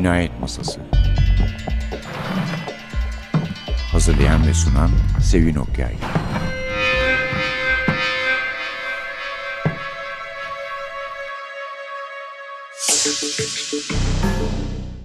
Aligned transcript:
Cinayet 0.00 0.40
Masası 0.40 0.80
Hazırlayan 3.92 4.46
ve 4.46 4.54
sunan 4.54 4.90
Sevin 5.22 5.54
Okyay 5.54 5.94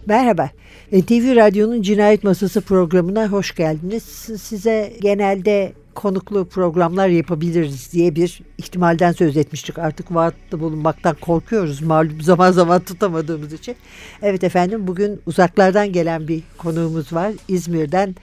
Merhaba. 0.05 0.49
NTV 0.91 1.35
Radyo'nun 1.35 1.81
Cinayet 1.81 2.23
Masası 2.23 2.61
programına 2.61 3.27
hoş 3.27 3.55
geldiniz. 3.55 4.03
Size 4.41 4.93
genelde 5.01 5.73
konuklu 5.95 6.45
programlar 6.45 7.07
yapabiliriz 7.07 7.93
diye 7.93 8.15
bir 8.15 8.41
ihtimalden 8.57 9.11
söz 9.11 9.37
etmiştik. 9.37 9.79
Artık 9.79 10.15
vaatte 10.15 10.59
bulunmaktan 10.59 11.15
korkuyoruz 11.21 11.81
malum 11.81 12.21
zaman 12.21 12.51
zaman 12.51 12.81
tutamadığımız 12.81 13.53
için. 13.53 13.75
Evet 14.21 14.43
efendim 14.43 14.87
bugün 14.87 15.21
uzaklardan 15.25 15.91
gelen 15.91 16.27
bir 16.27 16.43
konuğumuz 16.57 17.13
var. 17.13 17.31
İzmir'den 17.47 18.15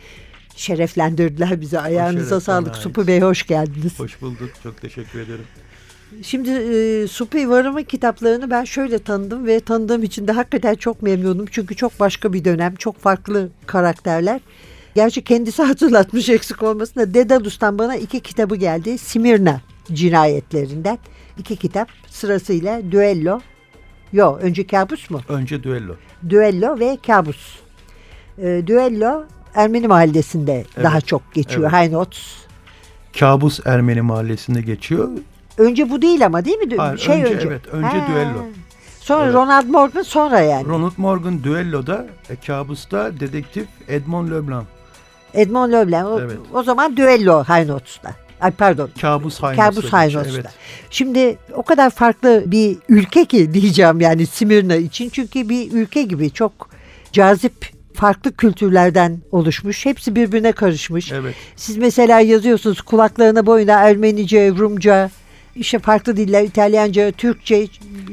şereflendirdiler 0.56 1.60
bizi. 1.60 1.78
Ayağınıza 1.80 2.40
sağlık. 2.40 2.76
Supu 2.76 3.06
Bey 3.06 3.20
hoş 3.20 3.46
geldiniz. 3.46 3.98
Hoş 3.98 4.20
bulduk. 4.20 4.50
Çok 4.62 4.80
teşekkür 4.80 5.20
ederim. 5.20 5.44
Şimdi 6.22 6.50
e, 6.50 7.06
Supi 7.08 7.50
Varım'ın 7.50 7.82
kitaplarını 7.82 8.50
ben 8.50 8.64
şöyle 8.64 8.98
tanıdım 8.98 9.46
ve 9.46 9.60
tanıdığım 9.60 10.02
için 10.02 10.28
de 10.28 10.32
hakikaten 10.32 10.74
çok 10.74 11.02
memnunum. 11.02 11.46
Çünkü 11.50 11.76
çok 11.76 12.00
başka 12.00 12.32
bir 12.32 12.44
dönem, 12.44 12.74
çok 12.74 12.98
farklı 12.98 13.48
karakterler. 13.66 14.40
Gerçi 14.94 15.24
kendisi 15.24 15.62
hatırlatmış 15.72 16.28
eksik 16.28 16.62
olmasın 16.62 17.00
da 17.00 17.14
Dedalus'tan 17.14 17.78
bana 17.78 17.96
iki 17.96 18.20
kitabı 18.20 18.56
geldi. 18.56 18.98
Simirna 18.98 19.60
cinayetlerinden. 19.92 20.98
iki 21.38 21.56
kitap 21.56 21.88
sırasıyla 22.06 22.92
Düello. 22.92 23.40
Yo 24.12 24.36
önce 24.36 24.66
Kabus 24.66 25.10
mu? 25.10 25.20
Önce 25.28 25.62
Düello. 25.62 25.94
Düello 26.28 26.78
ve 26.78 26.98
Kabus. 27.06 27.58
E, 28.38 28.62
Düello 28.66 29.24
Ermeni 29.54 29.88
mahallesinde 29.88 30.54
evet. 30.54 30.84
daha 30.84 31.00
çok 31.00 31.34
geçiyor. 31.34 31.62
Evet. 31.62 31.72
Haynots. 31.72 32.18
Kabus 33.18 33.60
Ermeni 33.64 34.02
mahallesinde 34.02 34.62
geçiyor. 34.62 35.08
Önce 35.58 35.90
bu 35.90 36.02
değil 36.02 36.26
ama 36.26 36.44
değil 36.44 36.58
mi? 36.58 36.76
Hayır, 36.76 36.98
şey 36.98 37.22
önce, 37.22 37.34
önce. 37.34 37.48
Evet, 37.48 37.66
önce 37.72 37.98
ha. 37.98 38.08
düello. 38.12 38.44
Sonra 39.00 39.24
evet. 39.24 39.34
Ronald 39.34 39.66
Morgan 39.66 40.02
sonra 40.02 40.40
yani. 40.40 40.66
Ronald 40.68 40.92
Morgan 40.96 41.44
düelloda, 41.44 42.06
e, 42.30 42.36
kabusta 42.36 43.20
dedektif 43.20 43.66
Edmond 43.88 44.30
Leblanc. 44.30 44.66
Edmond 45.34 45.72
Leblanc. 45.72 46.06
O, 46.06 46.20
evet. 46.20 46.38
o 46.52 46.62
zaman 46.62 46.96
düello 46.96 47.44
Haynots'ta. 47.44 48.14
Ay 48.40 48.50
pardon. 48.50 48.90
Kabus 49.00 49.40
Haynots'ta. 49.42 49.70
Kabus 49.70 49.92
Haynots'ta. 49.92 50.40
Evet. 50.40 50.46
Şimdi 50.90 51.38
o 51.54 51.62
kadar 51.62 51.90
farklı 51.90 52.42
bir 52.46 52.76
ülke 52.88 53.24
ki 53.24 53.54
diyeceğim 53.54 54.00
yani 54.00 54.26
Simirna 54.26 54.74
için. 54.74 55.08
Çünkü 55.08 55.48
bir 55.48 55.72
ülke 55.72 56.02
gibi 56.02 56.30
çok 56.30 56.52
cazip 57.12 57.72
farklı 57.94 58.36
kültürlerden 58.36 59.18
oluşmuş. 59.32 59.86
Hepsi 59.86 60.16
birbirine 60.16 60.52
karışmış. 60.52 61.12
Evet. 61.12 61.34
Siz 61.56 61.76
mesela 61.76 62.20
yazıyorsunuz 62.20 62.80
kulaklarına 62.82 63.46
boyuna 63.46 63.72
Ermenice, 63.72 64.50
Rumca, 64.50 65.10
işte 65.56 65.78
farklı 65.78 66.16
diller 66.16 66.42
İtalyanca, 66.42 67.12
Türkçe 67.12 67.66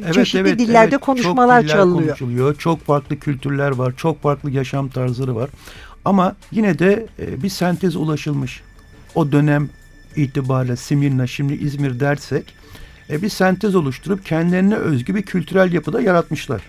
evet, 0.04 0.14
çeşitli 0.14 0.40
evet, 0.40 0.60
dillerde 0.60 0.96
evet. 0.96 1.06
konuşmalar 1.06 1.62
çok 1.62 1.70
çalınıyor. 1.70 2.08
konuşuluyor. 2.08 2.56
Çok 2.56 2.86
farklı 2.86 3.20
kültürler 3.20 3.72
var. 3.72 3.94
Çok 3.98 4.22
farklı 4.22 4.52
yaşam 4.52 4.90
tarzları 4.90 5.36
var. 5.36 5.50
Ama 6.10 6.36
yine 6.52 6.80
de 6.80 7.06
e, 7.20 7.44
bir 7.44 7.50
sentez 7.50 7.96
ulaşılmış. 7.96 8.62
O 9.16 9.32
dönem 9.32 9.70
itibariyle 10.16 10.76
Simirna 10.76 11.28
şimdi 11.28 11.54
İzmir 11.54 12.00
dersek 12.00 12.54
e, 13.10 13.22
bir 13.22 13.30
sentez 13.30 13.76
oluşturup 13.76 14.26
kendilerine 14.26 14.76
özgü 14.76 15.16
bir 15.16 15.22
kültürel 15.22 15.74
yapıda 15.74 16.02
yaratmışlar. 16.02 16.62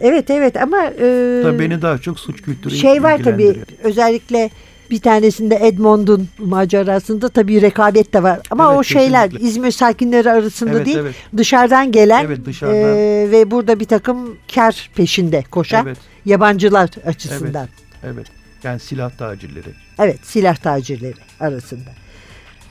Evet 0.00 0.30
evet 0.30 0.56
ama 0.56 0.84
e, 0.84 1.40
tabii 1.42 1.58
beni 1.58 1.82
daha 1.82 1.98
çok 1.98 2.20
suç 2.20 2.42
kültürü 2.42 2.74
şey 2.74 3.02
var 3.02 3.20
tabii 3.24 3.56
özellikle 3.82 4.50
bir 4.90 5.00
tanesinde 5.00 5.58
Edmond'un 5.62 6.28
macerasında 6.38 7.28
tabii 7.28 7.62
rekabet 7.62 8.12
de 8.12 8.22
var. 8.22 8.40
Ama 8.50 8.68
evet, 8.68 8.78
o 8.78 8.84
şeyler 8.84 9.24
kesinlikle. 9.24 9.48
İzmir 9.48 9.70
sakinleri 9.70 10.30
arasında 10.30 10.70
evet, 10.76 10.86
değil 10.86 10.98
evet. 10.98 11.14
dışarıdan 11.36 11.92
gelen 11.92 12.24
evet, 12.24 12.44
dışarıdan. 12.44 12.96
E, 12.96 13.30
ve 13.30 13.50
burada 13.50 13.80
bir 13.80 13.84
takım 13.84 14.36
kar 14.54 14.90
peşinde 14.94 15.44
koşan 15.50 15.86
evet. 15.86 15.98
yabancılar 16.24 16.90
açısından. 17.06 17.68
Evet, 18.04 18.14
evet. 18.14 18.39
Yani 18.64 18.80
silah 18.80 19.10
tacirleri. 19.10 19.68
Evet 19.98 20.18
silah 20.22 20.56
tacirleri 20.56 21.14
arasında. 21.40 21.90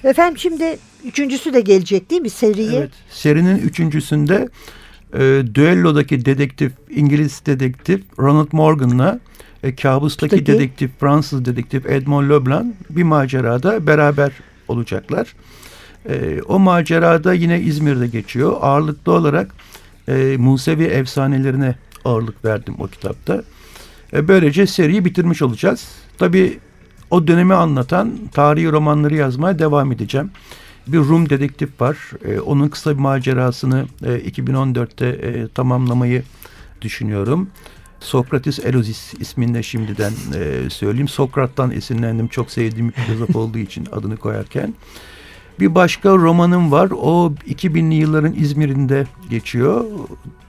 Efendim 0.03 0.38
şimdi 0.38 0.77
üçüncüsü 1.05 1.53
de 1.53 1.61
gelecek 1.61 2.09
değil 2.09 2.22
mi 2.22 2.29
seriye? 2.29 2.77
Evet 2.77 2.91
serinin 3.09 3.57
üçüncüsünde 3.57 4.49
e, 5.13 5.44
düellodaki 5.55 6.25
dedektif 6.25 6.72
İngiliz 6.89 7.41
dedektif 7.45 8.01
Ronald 8.19 8.47
Morgan'la 8.51 9.19
e, 9.63 9.75
kabustaki 9.75 10.35
Peki. 10.35 10.45
dedektif 10.45 10.91
Fransız 10.99 11.45
dedektif 11.45 11.85
Edmond 11.85 12.29
Leblanc 12.29 12.73
bir 12.89 13.03
macerada 13.03 13.88
beraber 13.88 14.31
olacaklar. 14.67 15.35
E, 16.09 16.41
o 16.47 16.59
macerada 16.59 17.33
yine 17.33 17.59
İzmir'de 17.61 18.07
geçiyor. 18.07 18.57
Ağırlıklı 18.61 19.11
olarak 19.11 19.51
e, 20.07 20.35
Musevi 20.38 20.83
efsanelerine 20.83 21.75
ağırlık 22.05 22.45
verdim 22.45 22.75
o 22.79 22.88
kitapta. 22.88 23.44
E, 24.14 24.28
böylece 24.28 24.68
seriyi 24.68 25.06
bitirmiş 25.06 25.42
olacağız. 25.42 25.88
Tabii 26.18 26.59
o 27.12 27.28
dönemi 27.28 27.53
anlatan 27.53 28.12
tarihi 28.34 28.72
romanları 28.72 29.16
yazmaya 29.16 29.59
devam 29.59 29.92
edeceğim. 29.92 30.31
Bir 30.88 30.97
Rum 30.97 31.30
dedektif 31.30 31.81
var. 31.81 31.97
E, 32.25 32.40
onun 32.40 32.68
kısa 32.68 32.94
bir 32.94 33.00
macerasını 33.00 33.86
e, 34.03 34.08
2014'te 34.08 35.08
e, 35.08 35.47
tamamlamayı 35.47 36.24
düşünüyorum. 36.81 37.50
Sokrates 38.00 38.59
Elozis 38.59 39.14
isminde 39.14 39.64
şimdiden 39.64 40.14
e, 40.36 40.70
söyleyeyim. 40.70 41.08
Sokrat'tan 41.08 41.72
esinlendim. 41.72 42.28
Çok 42.28 42.52
sevdiğim 42.52 42.88
bir 42.88 42.94
filozof 42.94 43.36
olduğu 43.36 43.58
için 43.58 43.88
adını 43.91 44.18
koyarken. 44.18 44.74
Bir 45.59 45.76
başka 45.76 46.09
romanım 46.09 46.72
var. 46.72 46.91
O 46.91 47.34
2000'li 47.47 47.96
yılların 47.96 48.34
İzmir'inde 48.34 49.08
geçiyor. 49.30 49.86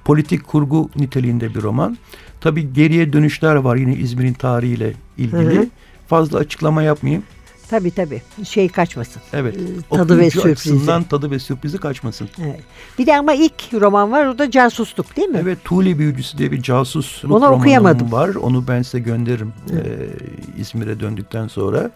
Politik 0.04 0.46
kurgu 0.46 0.90
niteliğinde 0.96 1.54
bir 1.54 1.62
roman. 1.62 1.98
Tabii 2.40 2.72
geriye 2.72 3.12
dönüşler 3.12 3.54
var 3.54 3.76
yine 3.76 3.94
İzmir'in 3.94 4.32
tarihiyle 4.32 4.94
ilgili. 5.18 5.56
Hı 5.56 5.60
hı. 5.60 5.66
Fazla 6.08 6.38
açıklama 6.38 6.82
yapmayayım. 6.82 7.24
Tabii 7.70 7.90
tabii. 7.90 8.22
Şey 8.44 8.68
kaçmasın. 8.68 9.22
Evet. 9.32 9.56
Ee, 9.56 9.96
tadı 9.96 10.18
ve 10.18 10.30
sürprizi. 10.30 10.86
tadı 11.08 11.30
ve 11.30 11.38
sürprizi 11.38 11.78
kaçmasın. 11.78 12.28
Evet. 12.42 12.60
Bir 12.98 13.06
de 13.06 13.16
ama 13.16 13.32
ilk 13.34 13.72
roman 13.72 14.12
var. 14.12 14.26
O 14.26 14.38
da 14.38 14.50
casusluk 14.50 15.16
değil 15.16 15.28
mi? 15.28 15.38
Evet. 15.42 15.58
Tuğli 15.64 15.98
Büyücüsü 15.98 16.38
diye 16.38 16.52
bir 16.52 16.62
casus 16.62 17.24
Onu 17.24 17.46
okuyamadım. 17.46 18.12
var. 18.12 18.34
Onu 18.34 18.68
ben 18.68 18.82
size 18.82 18.98
gönderirim 18.98 19.52
evet. 19.72 20.10
İzmir'e 20.58 21.00
döndükten 21.00 21.48
sonra. 21.48 21.90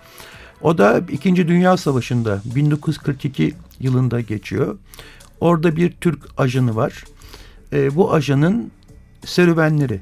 O 0.62 0.78
da 0.78 1.00
İkinci 1.10 1.48
Dünya 1.48 1.76
Savaşı'nda 1.76 2.40
1942 2.44 3.54
yılında 3.80 4.20
geçiyor. 4.20 4.78
Orada 5.40 5.76
bir 5.76 5.92
Türk 5.92 6.18
ajanı 6.36 6.76
var. 6.76 7.04
E, 7.72 7.96
bu 7.96 8.12
ajanın 8.12 8.70
serüvenleri. 9.24 10.00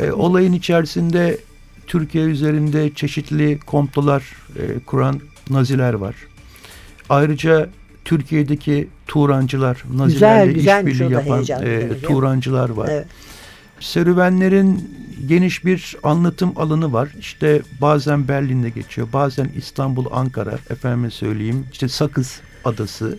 E, 0.00 0.12
olayın 0.12 0.52
içerisinde 0.52 1.38
Türkiye 1.86 2.24
üzerinde 2.24 2.94
çeşitli 2.94 3.58
komplolar 3.58 4.22
e, 4.56 4.78
kuran 4.86 5.20
Naziler 5.50 5.94
var. 5.94 6.14
Ayrıca 7.08 7.68
Türkiye'deki 8.04 8.88
Turancılar, 9.06 9.84
Nazilerle 9.94 10.54
işbirliği 10.54 11.12
yapan 11.12 11.44
e, 11.62 11.88
Turancılar 12.02 12.70
var. 12.70 12.88
Evet. 12.92 13.06
Serüvenlerin 13.80 14.90
geniş 15.26 15.64
bir 15.64 15.96
anlatım 16.02 16.52
alanı 16.56 16.92
var. 16.92 17.08
İşte 17.18 17.62
bazen 17.80 18.28
Berlin'de 18.28 18.70
geçiyor, 18.70 19.08
bazen 19.12 19.50
İstanbul, 19.56 20.06
Ankara, 20.12 20.58
efendim 20.70 21.10
söyleyeyim, 21.10 21.66
işte 21.72 21.88
Sakız 21.88 22.40
Adası 22.64 23.18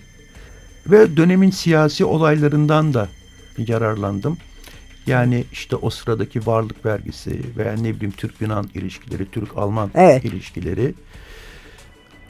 ve 0.87 1.17
dönemin 1.17 1.51
siyasi 1.51 2.05
olaylarından 2.05 2.93
da 2.93 3.07
yararlandım. 3.57 4.37
Yani 5.07 5.45
işte 5.51 5.75
o 5.75 5.89
sıradaki 5.89 6.45
varlık 6.45 6.85
vergisi 6.85 7.41
veya 7.57 7.73
ne 7.73 7.95
bileyim 7.95 8.13
Türk-Yunan 8.17 8.69
ilişkileri, 8.73 9.31
Türk-Alman 9.31 9.91
evet. 9.95 10.25
ilişkileri. 10.25 10.93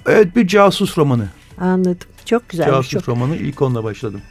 Evet 0.06 0.36
bir 0.36 0.48
casus 0.48 0.98
romanı. 0.98 1.28
Anladım. 1.58 2.08
Çok 2.26 2.50
güzel. 2.50 2.66
Casus 2.66 2.92
çok. 2.92 3.10
romanı 3.10 3.36
ilk 3.36 3.62
onunla 3.62 3.84
başladım. 3.84 4.22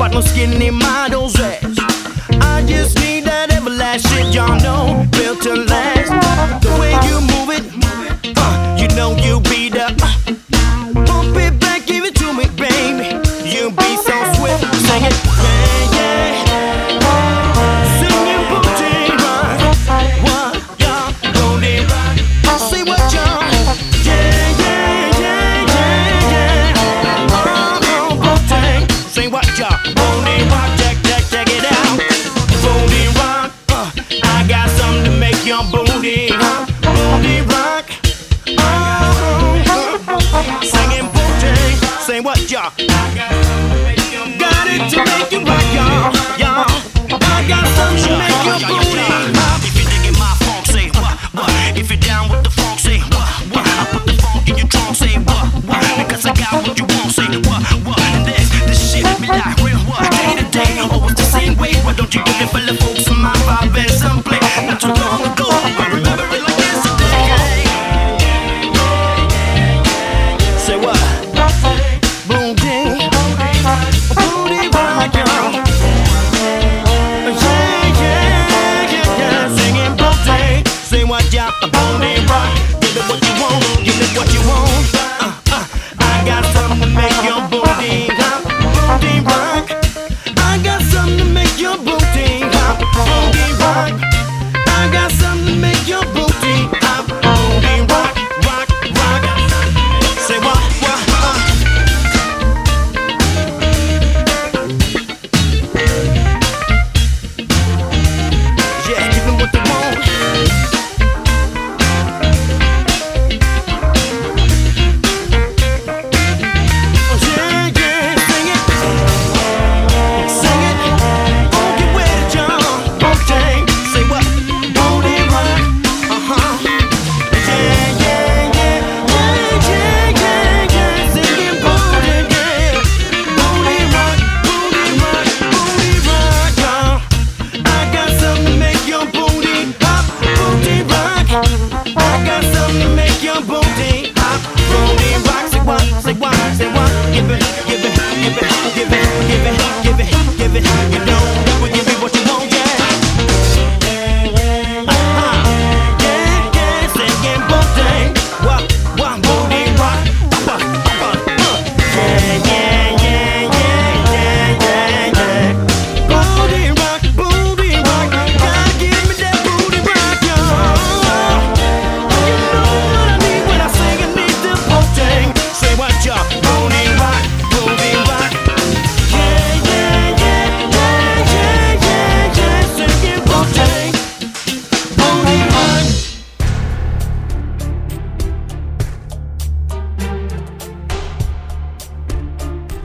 partner 0.00 0.22
skinny 0.22 0.70
models 0.70 1.38
at? 1.38 1.69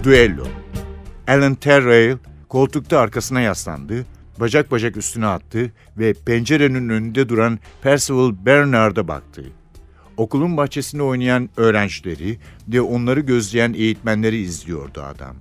Düello. 0.06 0.48
Alan 1.28 1.56
Terrell 1.56 2.18
koltukta 2.50 3.00
arkasına 3.00 3.42
yaslandı, 3.42 4.06
bacak 4.40 4.72
bacak 4.72 4.98
üstüne 4.98 5.26
attı 5.26 5.72
ve 5.98 6.14
pencerenin 6.14 6.90
önünde 6.90 7.30
duran 7.30 7.60
Percival 7.82 8.34
Bernard'a 8.46 9.08
baktı. 9.08 9.44
Okulun 10.18 10.58
bahçesinde 10.58 11.04
oynayan 11.04 11.50
öğrencileri 11.58 12.38
ve 12.68 12.82
onları 12.82 13.20
gözleyen 13.20 13.74
eğitmenleri 13.74 14.38
izliyordu 14.38 15.02
adam. 15.02 15.36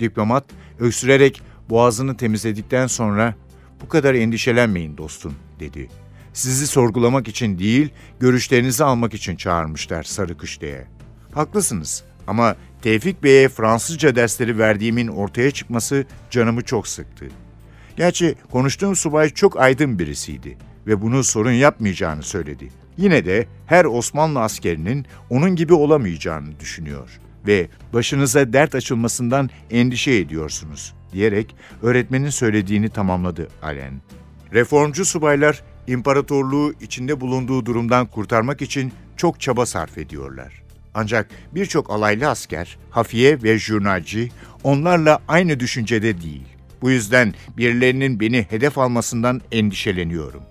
Diplomat 0.00 0.44
öksürerek 0.78 1.42
boğazını 1.70 2.16
temizledikten 2.16 2.86
sonra 2.86 3.34
"Bu 3.82 3.88
kadar 3.88 4.14
endişelenmeyin 4.14 4.96
dostum." 4.96 5.34
dedi. 5.60 5.88
"Sizi 6.32 6.66
sorgulamak 6.66 7.28
için 7.28 7.58
değil, 7.58 7.88
görüşlerinizi 8.20 8.84
almak 8.84 9.14
için 9.14 9.36
çağırmışlar 9.36 10.02
sarı 10.02 10.36
kış 10.36 10.60
diye." 10.60 10.86
Haklısınız 11.34 12.04
ama 12.26 12.56
Tevfik 12.82 13.22
Bey'e 13.22 13.48
Fransızca 13.48 14.16
dersleri 14.16 14.58
verdiğimin 14.58 15.08
ortaya 15.08 15.50
çıkması 15.50 16.04
canımı 16.30 16.62
çok 16.62 16.88
sıktı. 16.88 17.26
Gerçi 17.96 18.34
konuştuğum 18.50 18.96
subay 18.96 19.30
çok 19.30 19.60
aydın 19.60 19.98
birisiydi 19.98 20.56
ve 20.86 21.02
bunu 21.02 21.24
sorun 21.24 21.52
yapmayacağını 21.52 22.22
söyledi. 22.22 22.68
Yine 22.96 23.24
de 23.24 23.46
her 23.66 23.84
Osmanlı 23.84 24.40
askerinin 24.40 25.06
onun 25.30 25.56
gibi 25.56 25.74
olamayacağını 25.74 26.60
düşünüyor 26.60 27.20
ve 27.46 27.68
başınıza 27.92 28.52
dert 28.52 28.74
açılmasından 28.74 29.50
endişe 29.70 30.12
ediyorsunuz 30.12 30.94
diyerek 31.12 31.56
öğretmenin 31.82 32.30
söylediğini 32.30 32.88
tamamladı 32.88 33.48
Allen. 33.62 34.00
Reformcu 34.52 35.04
subaylar 35.04 35.62
imparatorluğu 35.86 36.74
içinde 36.80 37.20
bulunduğu 37.20 37.66
durumdan 37.66 38.06
kurtarmak 38.06 38.62
için 38.62 38.92
çok 39.16 39.40
çaba 39.40 39.66
sarf 39.66 39.98
ediyorlar. 39.98 40.69
Ancak 40.94 41.30
birçok 41.52 41.90
alaylı 41.90 42.28
asker, 42.28 42.78
hafiye 42.90 43.42
ve 43.42 43.58
jurnalci 43.58 44.30
onlarla 44.64 45.18
aynı 45.28 45.60
düşüncede 45.60 46.22
değil. 46.22 46.46
Bu 46.82 46.90
yüzden 46.90 47.34
birilerinin 47.56 48.20
beni 48.20 48.46
hedef 48.50 48.78
almasından 48.78 49.40
endişeleniyorum. 49.52 50.42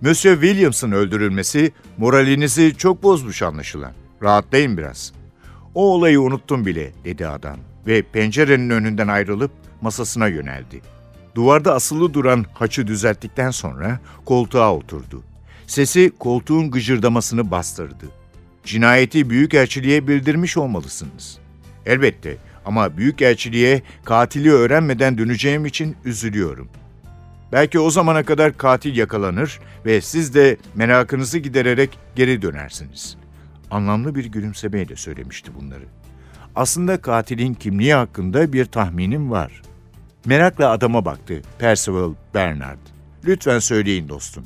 Monsieur 0.00 0.40
Williams'ın 0.40 0.92
öldürülmesi 0.92 1.72
moralinizi 1.98 2.74
çok 2.78 3.02
bozmuş 3.02 3.42
anlaşılan. 3.42 3.92
Rahatlayın 4.22 4.76
biraz. 4.78 5.12
O 5.74 5.94
olayı 5.94 6.20
unuttum 6.20 6.66
bile 6.66 6.92
dedi 7.04 7.26
adam 7.26 7.56
ve 7.86 8.02
pencerenin 8.02 8.70
önünden 8.70 9.08
ayrılıp 9.08 9.50
masasına 9.80 10.28
yöneldi. 10.28 10.80
Duvarda 11.34 11.74
asılı 11.74 12.14
duran 12.14 12.44
haçı 12.54 12.86
düzelttikten 12.86 13.50
sonra 13.50 14.00
koltuğa 14.24 14.74
oturdu. 14.74 15.22
Sesi 15.66 16.12
koltuğun 16.18 16.70
gıcırdamasını 16.70 17.50
bastırdı. 17.50 18.23
Cinayeti 18.64 19.30
Büyükelçiliğe 19.30 20.08
bildirmiş 20.08 20.56
olmalısınız. 20.56 21.38
Elbette 21.86 22.36
ama 22.64 22.96
Büyükelçiliğe 22.96 23.82
katili 24.04 24.52
öğrenmeden 24.52 25.18
döneceğim 25.18 25.66
için 25.66 25.96
üzülüyorum. 26.04 26.68
Belki 27.52 27.78
o 27.78 27.90
zamana 27.90 28.22
kadar 28.22 28.56
katil 28.56 28.96
yakalanır 28.96 29.60
ve 29.86 30.00
siz 30.00 30.34
de 30.34 30.56
merakınızı 30.74 31.38
gidererek 31.38 31.98
geri 32.16 32.42
dönersiniz. 32.42 33.16
Anlamlı 33.70 34.14
bir 34.14 34.24
gülümsemeyle 34.24 34.96
söylemişti 34.96 35.50
bunları. 35.60 35.84
Aslında 36.56 37.00
katilin 37.00 37.54
kimliği 37.54 37.94
hakkında 37.94 38.52
bir 38.52 38.64
tahminim 38.64 39.30
var. 39.30 39.62
Merakla 40.24 40.70
adama 40.70 41.04
baktı 41.04 41.42
Percival 41.58 42.14
Bernard. 42.34 42.78
Lütfen 43.24 43.58
söyleyin 43.58 44.08
dostum. 44.08 44.44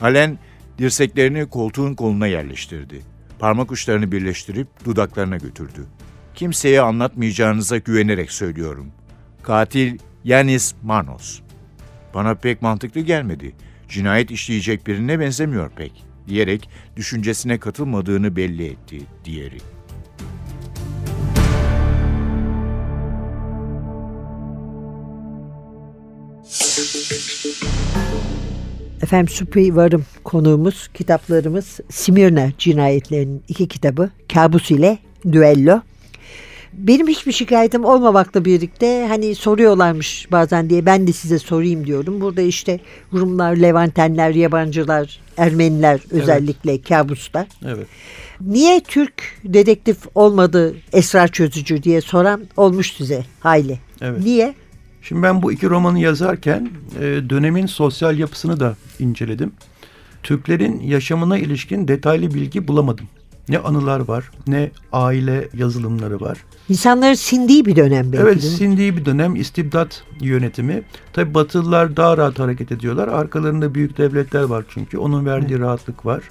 Allen 0.00 0.38
dirseklerini 0.78 1.46
koltuğun 1.46 1.94
koluna 1.94 2.26
yerleştirdi. 2.26 3.02
Parmak 3.40 3.72
uçlarını 3.72 4.12
birleştirip 4.12 4.68
dudaklarına 4.84 5.36
götürdü. 5.36 5.86
Kimseye 6.34 6.80
anlatmayacağınıza 6.80 7.78
güvenerek 7.78 8.32
söylüyorum. 8.32 8.92
Katil 9.42 9.98
Yanis 10.24 10.74
Manos. 10.82 11.40
Bana 12.14 12.34
pek 12.34 12.62
mantıklı 12.62 13.00
gelmedi. 13.00 13.54
Cinayet 13.88 14.30
işleyecek 14.30 14.86
birine 14.86 15.20
benzemiyor 15.20 15.70
pek, 15.70 16.04
diyerek 16.28 16.68
düşüncesine 16.96 17.58
katılmadığını 17.58 18.36
belli 18.36 18.66
etti 18.66 19.00
diğeri. 19.24 19.58
Efendim 29.10 29.28
Supi 29.28 29.76
Varım 29.76 30.04
konuğumuz, 30.24 30.88
kitaplarımız 30.94 31.80
Simirna 31.90 32.50
cinayetlerinin 32.58 33.42
iki 33.48 33.68
kitabı 33.68 34.10
Kabus 34.32 34.70
ile 34.70 34.98
Düello. 35.32 35.80
Benim 36.72 37.08
hiçbir 37.08 37.32
şikayetim 37.32 37.84
olmamakla 37.84 38.44
birlikte 38.44 39.06
hani 39.08 39.34
soruyorlarmış 39.34 40.28
bazen 40.32 40.70
diye 40.70 40.86
ben 40.86 41.06
de 41.06 41.12
size 41.12 41.38
sorayım 41.38 41.86
diyorum. 41.86 42.20
Burada 42.20 42.42
işte 42.42 42.80
Rumlar, 43.12 43.56
Levantenler, 43.56 44.30
yabancılar, 44.30 45.20
Ermeniler 45.36 46.00
özellikle 46.10 46.72
evet. 46.72 46.88
kabuslar. 46.88 47.46
Evet. 47.66 47.86
Niye 48.40 48.80
Türk 48.80 49.12
dedektif 49.44 49.96
olmadı 50.14 50.74
esrar 50.92 51.28
çözücü 51.28 51.82
diye 51.82 52.00
soran 52.00 52.42
olmuş 52.56 52.92
size 52.92 53.24
hayli. 53.40 53.78
Evet. 54.00 54.24
Niye? 54.24 54.54
Şimdi 55.02 55.22
ben 55.22 55.42
bu 55.42 55.52
iki 55.52 55.70
romanı 55.70 55.98
yazarken 55.98 56.70
e, 57.00 57.02
dönemin 57.30 57.66
sosyal 57.66 58.18
yapısını 58.18 58.60
da 58.60 58.76
inceledim. 58.98 59.52
Türklerin 60.22 60.80
yaşamına 60.80 61.38
ilişkin 61.38 61.88
detaylı 61.88 62.34
bilgi 62.34 62.68
bulamadım. 62.68 63.06
Ne 63.48 63.58
anılar 63.58 64.00
var, 64.00 64.30
ne 64.46 64.70
aile 64.92 65.48
yazılımları 65.54 66.20
var. 66.20 66.38
İnsanların 66.68 67.14
sindiği 67.14 67.64
bir 67.66 67.76
dönem 67.76 68.12
belki. 68.12 68.22
Evet, 68.22 68.42
sindiği 68.42 68.96
bir 68.96 69.04
dönem 69.04 69.36
istibdat 69.36 70.02
yönetimi. 70.20 70.82
Tabi 71.12 71.34
Batılılar 71.34 71.96
daha 71.96 72.16
rahat 72.16 72.38
hareket 72.38 72.72
ediyorlar. 72.72 73.08
Arkalarında 73.08 73.74
büyük 73.74 73.98
devletler 73.98 74.42
var 74.42 74.64
çünkü. 74.68 74.98
Onun 74.98 75.26
verdiği 75.26 75.54
evet. 75.54 75.60
rahatlık 75.60 76.06
var. 76.06 76.22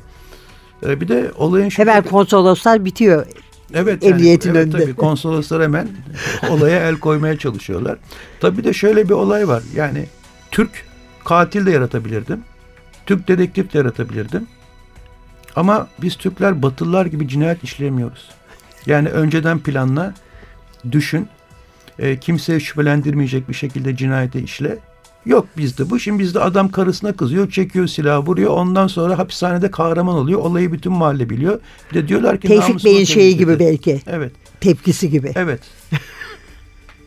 Ee, 0.86 1.02
bir 1.02 1.08
de 1.08 1.32
olayın 1.38 1.70
şu... 1.70 1.82
Hemen 1.82 2.04
konsoloslar 2.04 2.86
bitiyor. 2.86 3.26
Evet, 3.74 4.04
yani, 4.04 4.30
evet 4.30 4.46
önünde. 4.46 4.78
Tabii 4.78 4.94
konsoloslar 4.94 5.64
hemen 5.64 5.88
olaya 6.50 6.90
el 6.90 6.96
koymaya 6.96 7.38
çalışıyorlar. 7.38 7.98
Tabii 8.40 8.64
de 8.64 8.74
şöyle 8.74 9.06
bir 9.10 9.14
olay 9.14 9.48
var. 9.48 9.64
Yani 9.76 10.06
Türk 10.52 10.86
katil 11.26 11.66
de 11.66 11.72
yaratabilirdim. 11.72 12.44
Türk 13.06 13.28
dedektif 13.28 13.74
de 13.74 13.78
yaratabilirdim. 13.78 14.48
Ama 15.56 15.88
biz 16.02 16.16
Türkler 16.16 16.62
Batılılar 16.62 17.06
gibi 17.06 17.28
cinayet 17.28 17.64
işleyemiyoruz. 17.64 18.30
Yani 18.86 19.10
önceden 19.10 19.60
planla, 19.60 20.14
düşün, 20.92 21.28
e, 22.00 22.18
kimseye 22.18 22.60
şüphelendirmeyecek 22.60 23.50
bir 23.50 23.54
şekilde 23.54 23.96
cinayeti 23.96 24.40
işle. 24.40 24.78
Yok 25.26 25.48
bizde 25.58 25.90
bu. 25.90 26.00
Şimdi 26.00 26.20
bizde 26.24 26.40
adam 26.40 26.70
karısına 26.70 27.14
kızıyor, 27.14 27.52
çekiyor 27.52 27.88
silah, 27.88 28.28
vuruyor. 28.28 28.52
Ondan 28.52 28.88
sonra 28.88 29.18
hapishanede 29.18 29.72
kahraman 29.72 30.16
oluyor. 30.16 30.40
Olayı 30.40 30.72
bütün 30.72 30.92
mahalle 30.94 31.30
biliyor. 31.30 31.60
Bir 31.92 31.96
de 31.96 32.08
diyorlar 32.08 32.40
ki 32.40 32.48
Tevfik 32.48 32.86
Bey'in 32.86 33.06
şeyi 33.06 33.38
gibi 33.38 33.60
belki. 33.60 34.02
Evet. 34.08 34.32
Tepkisi 34.62 35.10
gibi. 35.10 35.32
Evet. 35.36 35.60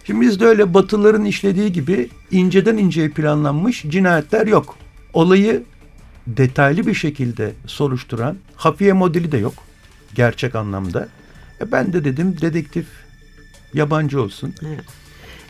Şimdi 0.05 0.21
bizde 0.21 0.47
öyle 0.47 0.75
batıların 0.75 1.25
işlediği 1.25 1.73
gibi 1.73 2.09
inceden 2.31 2.77
inceye 2.77 3.09
planlanmış 3.09 3.85
cinayetler 3.89 4.47
yok. 4.47 4.77
Olayı 5.13 5.63
detaylı 6.27 6.87
bir 6.87 6.95
şekilde 6.95 7.53
soruşturan 7.67 8.37
hafiye 8.57 8.93
modeli 8.93 9.33
de 9.33 9.39
yok 9.39 9.55
gerçek 10.15 10.55
anlamda. 10.55 11.09
E 11.61 11.73
ben 11.73 11.93
de 11.93 12.05
dedim 12.05 12.41
dedektif 12.41 12.87
yabancı 13.75 14.23
olsun. 14.23 14.55
Evet. 14.67 15.02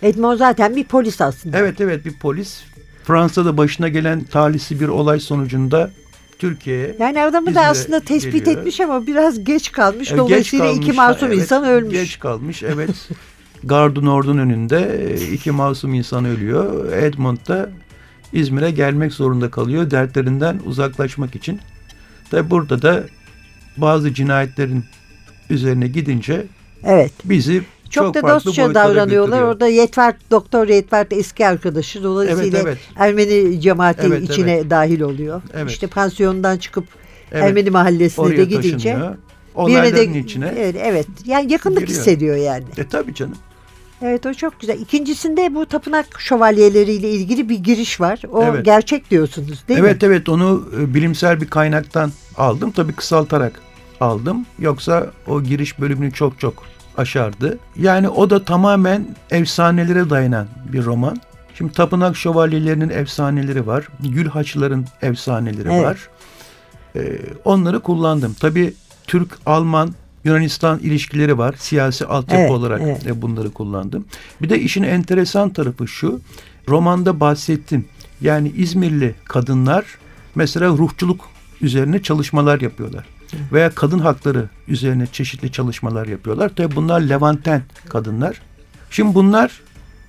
Edmond 0.02 0.38
zaten 0.38 0.76
bir 0.76 0.84
polis 0.84 1.20
aslında. 1.20 1.58
Evet 1.58 1.80
evet 1.80 2.04
bir 2.04 2.12
polis. 2.12 2.62
Fransa'da 3.04 3.56
başına 3.56 3.88
gelen 3.88 4.24
talihsiz 4.24 4.80
bir 4.80 4.88
olay 4.88 5.20
sonucunda 5.20 5.90
Türkiye'ye 6.38 6.96
Yani 7.00 7.22
adamı 7.22 7.54
da 7.54 7.60
aslında 7.60 8.00
tespit 8.00 8.32
geliyor. 8.32 8.58
etmiş 8.58 8.80
ama 8.80 9.06
biraz 9.06 9.44
geç 9.44 9.72
kalmış. 9.72 10.08
Evet, 10.08 10.18
Dolayısıyla 10.18 10.66
geç 10.66 10.74
kalmış, 10.74 10.88
iki 10.88 10.96
masum 10.96 11.28
evet, 11.28 11.38
insan 11.38 11.64
ölmüş. 11.64 11.92
Geç 11.92 12.18
kalmış 12.18 12.62
evet. 12.62 12.90
Gardın 13.64 14.06
ordun 14.06 14.38
önünde 14.38 15.08
e, 15.10 15.32
iki 15.32 15.50
masum 15.50 15.94
insan 15.94 16.24
ölüyor. 16.24 16.92
Edmond 16.92 17.38
da 17.48 17.70
İzmir'e 18.32 18.70
gelmek 18.70 19.12
zorunda 19.12 19.50
kalıyor 19.50 19.90
dertlerinden 19.90 20.60
uzaklaşmak 20.64 21.34
için. 21.34 21.60
Tabi 22.30 22.50
burada 22.50 22.82
da 22.82 23.04
bazı 23.76 24.14
cinayetlerin 24.14 24.84
üzerine 25.50 25.88
gidince 25.88 26.46
evet. 26.84 27.12
bizi 27.24 27.62
çok, 27.92 28.14
çok 28.14 28.14
da 28.14 28.28
dostça 28.28 28.74
davranıyorlar. 28.74 29.42
Orada 29.42 29.66
Yetvert, 29.66 30.16
Doktor 30.30 30.68
Yetvert 30.68 31.12
eski 31.12 31.46
arkadaşı. 31.46 32.02
Dolayısıyla 32.02 32.58
evet, 32.58 32.66
evet. 32.66 32.78
Ermeni 32.96 33.60
cemaati 33.60 34.06
evet, 34.06 34.30
içine 34.30 34.52
evet. 34.52 34.70
dahil 34.70 35.00
oluyor. 35.00 35.42
Evet. 35.54 35.70
İşte 35.70 35.86
pansiyondan 35.86 36.58
çıkıp 36.58 36.84
evet. 37.32 37.44
Ermeni 37.44 37.70
mahallesine 37.70 38.24
Oraya 38.24 38.36
de 38.36 38.44
gidince 38.44 38.98
birine 39.56 39.96
de 39.96 40.18
içine. 40.18 40.54
Evet, 40.58 40.76
evet. 40.78 41.06
Yani 41.24 41.52
yakınlık 41.52 41.80
giriyor. 41.80 41.98
hissediyor 41.98 42.36
yani. 42.36 42.64
E 42.76 42.88
tabii 42.88 43.14
canım. 43.14 43.36
Evet 44.02 44.26
o 44.26 44.34
çok 44.34 44.60
güzel. 44.60 44.80
İkincisinde 44.80 45.54
bu 45.54 45.66
tapınak 45.66 46.06
şövalyeleriyle 46.20 47.10
ilgili 47.10 47.48
bir 47.48 47.58
giriş 47.58 48.00
var. 48.00 48.22
O 48.32 48.44
evet. 48.44 48.64
gerçek 48.64 49.10
diyorsunuz 49.10 49.64
değil 49.68 49.80
evet, 49.80 49.82
mi? 49.82 49.88
Evet 49.88 50.02
evet 50.04 50.28
onu 50.28 50.68
e, 50.80 50.94
bilimsel 50.94 51.40
bir 51.40 51.46
kaynaktan 51.46 52.12
aldım. 52.36 52.70
Tabii 52.70 52.92
kısaltarak 52.92 53.60
aldım. 54.00 54.46
Yoksa 54.58 55.10
o 55.26 55.42
giriş 55.42 55.80
bölümünü 55.80 56.12
çok 56.12 56.40
çok 56.40 56.71
aşardı. 56.96 57.58
Yani 57.76 58.08
o 58.08 58.30
da 58.30 58.44
tamamen 58.44 59.06
efsanelere 59.30 60.10
dayanan 60.10 60.46
bir 60.72 60.84
roman. 60.84 61.20
Şimdi 61.54 61.72
tapınak 61.72 62.16
şövalyelerinin 62.16 62.88
efsaneleri 62.90 63.66
var. 63.66 63.88
Gül 64.00 64.28
haçların 64.28 64.86
efsaneleri 65.02 65.68
evet. 65.72 65.84
var. 65.84 66.08
Ee, 66.96 67.20
onları 67.44 67.80
kullandım. 67.80 68.36
Tabii 68.40 68.74
Türk, 69.06 69.38
Alman, 69.46 69.94
Yunanistan 70.24 70.78
ilişkileri 70.78 71.38
var. 71.38 71.54
Siyasi 71.58 72.06
altyapı 72.06 72.42
evet, 72.42 72.50
olarak 72.50 72.80
evet. 72.80 73.22
bunları 73.22 73.50
kullandım. 73.50 74.04
Bir 74.42 74.50
de 74.50 74.60
işin 74.60 74.82
enteresan 74.82 75.50
tarafı 75.50 75.88
şu. 75.88 76.20
Romanda 76.68 77.20
bahsettim. 77.20 77.84
Yani 78.20 78.52
İzmirli 78.56 79.14
kadınlar 79.24 79.84
mesela 80.34 80.68
ruhçuluk 80.68 81.20
üzerine 81.60 82.02
çalışmalar 82.02 82.60
yapıyorlar. 82.60 83.04
Veya 83.52 83.70
kadın 83.70 83.98
hakları 83.98 84.48
üzerine 84.68 85.06
çeşitli 85.06 85.52
çalışmalar 85.52 86.06
yapıyorlar. 86.06 86.48
Tabi 86.48 86.76
bunlar 86.76 87.00
Levanten 87.00 87.62
kadınlar. 87.88 88.40
Şimdi 88.90 89.14
bunlar 89.14 89.60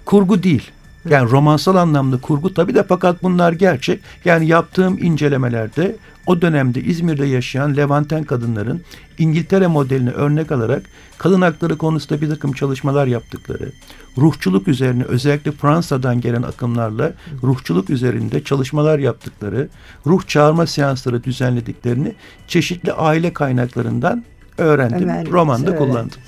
kurgu 0.05 0.43
değil. 0.43 0.71
Yani 1.09 1.31
romansal 1.31 1.75
anlamda 1.75 2.17
kurgu 2.17 2.53
tabi 2.53 2.75
de 2.75 2.83
fakat 2.83 3.23
bunlar 3.23 3.51
gerçek. 3.51 4.01
Yani 4.25 4.47
yaptığım 4.47 5.03
incelemelerde 5.03 5.95
o 6.27 6.41
dönemde 6.41 6.81
İzmir'de 6.81 7.25
yaşayan 7.25 7.77
Levanten 7.77 8.23
kadınların 8.23 8.81
İngiltere 9.17 9.67
modelini 9.67 10.11
örnek 10.11 10.51
alarak 10.51 10.83
kadın 11.17 11.41
hakları 11.41 11.77
konusunda 11.77 12.21
bir 12.21 12.29
takım 12.29 12.53
çalışmalar 12.53 13.07
yaptıkları, 13.07 13.71
ruhçuluk 14.17 14.67
üzerine 14.67 15.03
özellikle 15.03 15.51
Fransa'dan 15.51 16.21
gelen 16.21 16.41
akımlarla 16.41 17.13
ruhçuluk 17.43 17.89
üzerinde 17.89 18.43
çalışmalar 18.43 18.99
yaptıkları, 18.99 19.69
ruh 20.07 20.27
çağırma 20.27 20.67
seansları 20.67 21.23
düzenlediklerini 21.23 22.15
çeşitli 22.47 22.93
aile 22.93 23.33
kaynaklarından 23.33 24.23
öğrendim. 24.57 25.09
Ömer, 25.09 25.27
Romanda 25.27 25.67
öyle. 25.67 25.77
kullandım. 25.77 26.19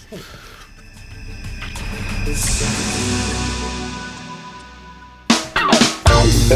Thank 6.27 6.51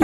you. 0.00 0.03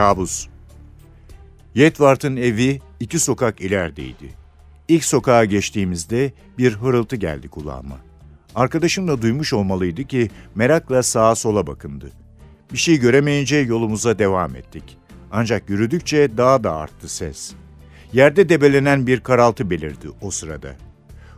Kabus 0.00 0.46
Yetvart'ın 1.74 2.36
evi 2.36 2.80
iki 3.00 3.18
sokak 3.18 3.60
ilerideydi. 3.60 4.34
İlk 4.88 5.04
sokağa 5.04 5.44
geçtiğimizde 5.44 6.32
bir 6.58 6.72
hırıltı 6.72 7.16
geldi 7.16 7.48
kulağıma. 7.48 7.96
Arkadaşım 8.54 9.08
da 9.08 9.22
duymuş 9.22 9.52
olmalıydı 9.52 10.04
ki 10.04 10.30
merakla 10.54 11.02
sağa 11.02 11.34
sola 11.34 11.66
bakındı. 11.66 12.10
Bir 12.72 12.78
şey 12.78 12.98
göremeyince 12.98 13.56
yolumuza 13.56 14.18
devam 14.18 14.56
ettik. 14.56 14.98
Ancak 15.32 15.70
yürüdükçe 15.70 16.36
daha 16.36 16.64
da 16.64 16.76
arttı 16.76 17.08
ses. 17.08 17.52
Yerde 18.12 18.48
debelenen 18.48 19.06
bir 19.06 19.20
karaltı 19.20 19.70
belirdi 19.70 20.08
o 20.20 20.30
sırada. 20.30 20.76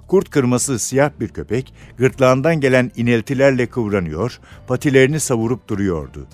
Kurt 0.09 0.31
kırması 0.31 0.79
siyah 0.79 1.11
bir 1.21 1.29
köpek 1.29 1.75
gırtlağından 1.99 2.61
gelen 2.61 2.91
ineltilerle 2.97 3.67
kıvranıyor, 3.67 4.41
patilerini 4.67 5.21
savurup 5.21 5.69
duruyordu. 5.69 6.27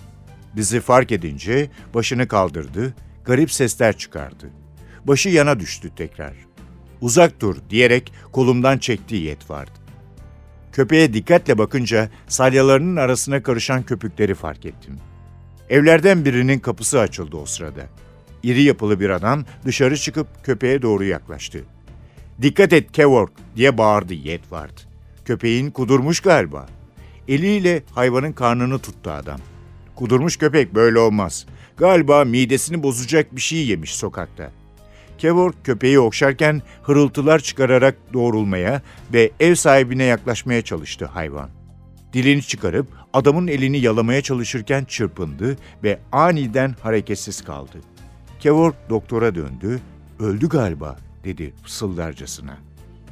Bizi 0.59 0.81
fark 0.81 1.13
edince 1.13 1.71
başını 1.95 2.29
kaldırdı, 2.29 2.95
garip 3.25 3.53
sesler 3.53 3.99
çıkardı. 3.99 4.51
Başı 5.05 5.29
yana 5.29 5.61
düştü 5.61 5.91
tekrar. 5.97 6.33
Uzak 7.01 7.41
dur 7.41 7.57
diyerek 7.71 8.13
kolumdan 8.33 8.79
çektiği 8.79 9.23
yet 9.23 9.51
vardı. 9.51 9.79
Köpeğe 10.73 11.13
dikkatle 11.15 11.59
bakınca 11.59 12.11
salyalarının 12.29 12.97
arasına 12.97 13.43
karışan 13.43 13.83
köpükleri 13.83 14.35
fark 14.35 14.67
ettim. 14.67 14.97
Evlerden 15.69 16.25
birinin 16.25 16.59
kapısı 16.59 17.01
açıldı 17.01 17.37
o 17.37 17.47
sırada. 17.47 17.83
İri 18.43 18.63
yapılı 18.63 19.01
bir 19.01 19.11
adam 19.11 19.45
dışarı 19.65 19.97
çıkıp 19.97 20.45
köpeğe 20.45 20.83
doğru 20.83 21.05
yaklaştı. 21.05 21.65
Dikkat 22.43 22.73
et 22.73 22.93
Kevork 22.93 23.33
diye 23.57 23.79
bağırdı 23.79 24.15
Yedward. 24.15 24.79
Köpeğin 25.25 25.71
kudurmuş 25.71 26.21
galiba. 26.21 26.67
Eliyle 27.29 27.83
hayvanın 27.95 28.33
karnını 28.33 28.79
tuttu 28.79 29.11
adam. 29.11 29.41
Kudurmuş 29.99 30.37
köpek 30.37 30.75
böyle 30.75 30.99
olmaz. 30.99 31.47
Galiba 31.77 32.25
midesini 32.25 32.83
bozacak 32.83 33.37
bir 33.37 33.41
şey 33.41 33.67
yemiş 33.67 33.95
sokakta. 33.95 34.51
Kevork 35.19 35.65
köpeği 35.65 36.01
okşarken 36.01 36.63
hırıltılar 36.83 37.39
çıkararak 37.39 37.97
doğrulmaya 38.13 38.83
ve 39.13 39.31
ev 39.41 39.55
sahibine 39.55 40.05
yaklaşmaya 40.05 40.63
çalıştı 40.63 41.07
hayvan. 41.07 41.51
Dilini 42.13 42.43
çıkarıp 42.43 42.87
adamın 43.13 43.47
elini 43.47 43.79
yalamaya 43.79 44.23
çalışırken 44.23 44.85
çırpındı 44.85 45.57
ve 45.85 45.99
aniden 46.13 46.75
hareketsiz 46.83 47.45
kaldı. 47.45 47.79
Kevork 48.41 48.91
doktora 48.91 49.35
döndü, 49.35 49.81
öldü 50.19 50.49
galiba 50.49 50.97
dedi 51.25 51.55
fısıldarcasına. 51.63 52.57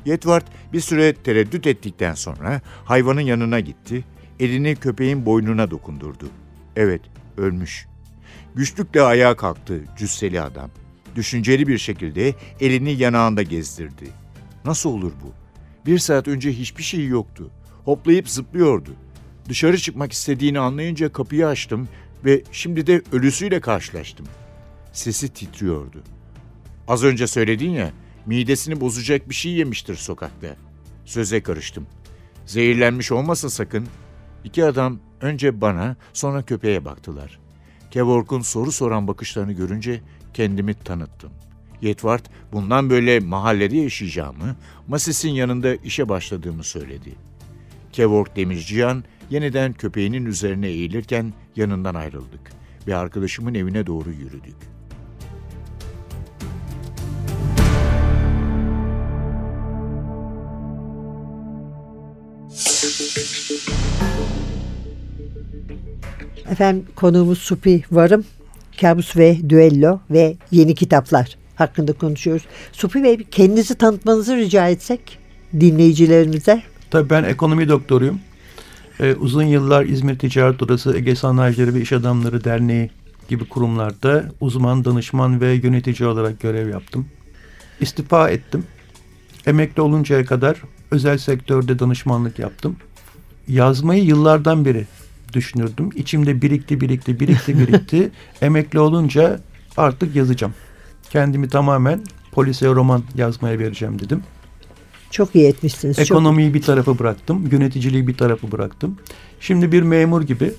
Yetvart 0.05 0.44
bir 0.72 0.81
süre 0.81 1.14
tereddüt 1.14 1.66
ettikten 1.66 2.14
sonra 2.14 2.61
hayvanın 2.85 3.20
yanına 3.20 3.61
gitti, 3.61 4.05
elini 4.40 4.77
köpeğin 4.77 5.27
boynuna 5.27 5.70
dokundurdu. 5.70 6.27
Evet, 6.77 7.01
ölmüş. 7.37 7.87
Güçlükle 8.55 9.03
ayağa 9.03 9.37
kalktı 9.37 9.81
cüsseli 9.97 10.41
adam. 10.41 10.71
Düşünceli 11.15 11.67
bir 11.67 11.79
şekilde 11.79 12.35
elini 12.61 12.93
yanağında 12.93 13.43
gezdirdi. 13.43 14.09
Nasıl 14.65 14.91
olur 14.91 15.12
bu? 15.25 15.33
Bir 15.87 15.99
saat 15.99 16.29
önce 16.29 16.53
hiçbir 16.53 16.83
şey 16.83 17.07
yoktu. 17.07 17.51
Hoplayıp 17.85 18.29
zıplıyordu. 18.29 18.91
Dışarı 19.49 19.79
çıkmak 19.79 20.12
istediğini 20.12 20.59
anlayınca 20.59 21.12
kapıyı 21.12 21.47
açtım 21.47 21.89
ve 22.25 22.43
şimdi 22.53 22.87
de 22.87 23.03
ölüsüyle 23.12 23.61
karşılaştım. 23.61 24.27
Sesi 24.93 25.29
titriyordu. 25.29 26.03
Az 26.89 27.05
önce 27.05 27.27
söyledin 27.27 27.71
ya, 27.71 27.93
midesini 28.27 28.81
bozacak 28.81 29.29
bir 29.31 29.35
şey 29.35 29.53
yemiştir 29.53 29.95
sokakta. 29.95 30.57
Söze 31.05 31.43
karıştım. 31.43 31.87
Zehirlenmiş 32.47 33.12
olmasın 33.12 33.49
sakın. 33.49 33.87
İki 34.47 34.65
adam 34.65 34.99
önce 35.21 35.61
bana, 35.61 35.97
sonra 36.13 36.43
köpeğe 36.43 36.85
baktılar. 36.85 37.39
Kevork'un 37.91 38.41
soru 38.41 38.73
soran 38.73 39.09
bakışlarını 39.09 39.53
görünce 39.53 40.01
kendimi 40.35 40.75
tanıttım. 40.75 41.31
Yetvart 41.83 42.31
bundan 42.53 42.91
böyle 42.91 43.21
mahallede 43.21 43.77
yaşayacağımı, 43.77 44.57
Masis'in 44.89 45.31
yanında 45.31 45.75
işe 45.75 46.09
başladığımı 46.09 46.65
söyledi. 46.65 47.15
Kevork 47.93 48.37
Demircihan 48.37 49.05
yeniden 49.31 49.73
köpeğinin 49.73 50.27
üzerine 50.27 50.69
eğilirken 50.69 51.33
yanından 51.57 51.95
ayrıldık 51.95 52.53
ve 52.87 52.97
arkadaşımın 52.97 53.55
evine 53.55 53.87
doğru 53.87 54.11
yürüdük. 54.11 54.76
Efendim 66.51 66.85
konuğumuz 66.97 67.39
Supi 67.39 67.85
Varım, 67.93 68.25
Kabus 68.81 69.17
ve 69.17 69.39
Düello 69.49 70.01
ve 70.11 70.37
yeni 70.51 70.75
kitaplar 70.75 71.37
hakkında 71.57 71.93
konuşuyoruz. 71.93 72.47
Supi 72.73 73.03
Bey 73.05 73.25
kendinizi 73.31 73.75
tanıtmanızı 73.75 74.37
rica 74.37 74.69
etsek 74.69 75.19
dinleyicilerimize. 75.61 76.63
Tabii 76.91 77.11
ben 77.11 77.25
ekonomi 77.25 77.69
doktoruyum. 77.69 78.21
Ee, 79.01 79.15
uzun 79.15 79.43
yıllar 79.43 79.85
İzmir 79.85 80.19
Ticaret 80.19 80.63
Odası, 80.63 80.97
Ege 80.97 81.17
Sanayicileri 81.17 81.75
ve 81.75 81.81
İş 81.81 81.93
Adamları 81.93 82.45
Derneği 82.45 82.91
gibi 83.29 83.49
kurumlarda 83.49 84.25
uzman, 84.41 84.85
danışman 84.85 85.41
ve 85.41 85.53
yönetici 85.53 86.09
olarak 86.09 86.41
görev 86.41 86.69
yaptım. 86.69 87.07
İstifa 87.81 88.31
ettim. 88.31 88.65
Emekli 89.47 89.83
oluncaya 89.83 90.25
kadar 90.25 90.57
özel 90.91 91.19
sektörde 91.19 91.79
danışmanlık 91.79 92.39
yaptım. 92.39 92.77
Yazmayı 93.49 94.05
yıllardan 94.05 94.65
beri 94.65 94.87
düşünürdüm. 95.37 95.90
İçimde 95.94 96.42
birikti, 96.42 96.81
birikti, 96.81 97.20
birikti, 97.20 97.59
birikti. 97.59 98.11
Emekli 98.42 98.81
olunca 98.81 99.40
artık 99.77 100.16
yazacağım. 100.16 100.55
Kendimi 101.11 101.49
tamamen 101.49 102.01
polise 102.33 102.68
roman 102.68 103.03
yazmaya 103.14 103.59
vereceğim 103.59 103.99
dedim. 103.99 104.22
Çok 105.11 105.35
iyi 105.35 105.49
etmişsiniz. 105.49 105.99
Ekonomiyi 105.99 106.49
çok... 106.49 106.55
bir 106.55 106.62
tarafa 106.62 106.99
bıraktım. 106.99 107.49
Yöneticiliği 107.53 108.07
bir 108.09 108.16
tarafa 108.16 108.53
bıraktım. 108.53 108.99
Şimdi 109.40 109.72
bir 109.72 109.83
memur 109.83 110.22
gibi 110.22 110.53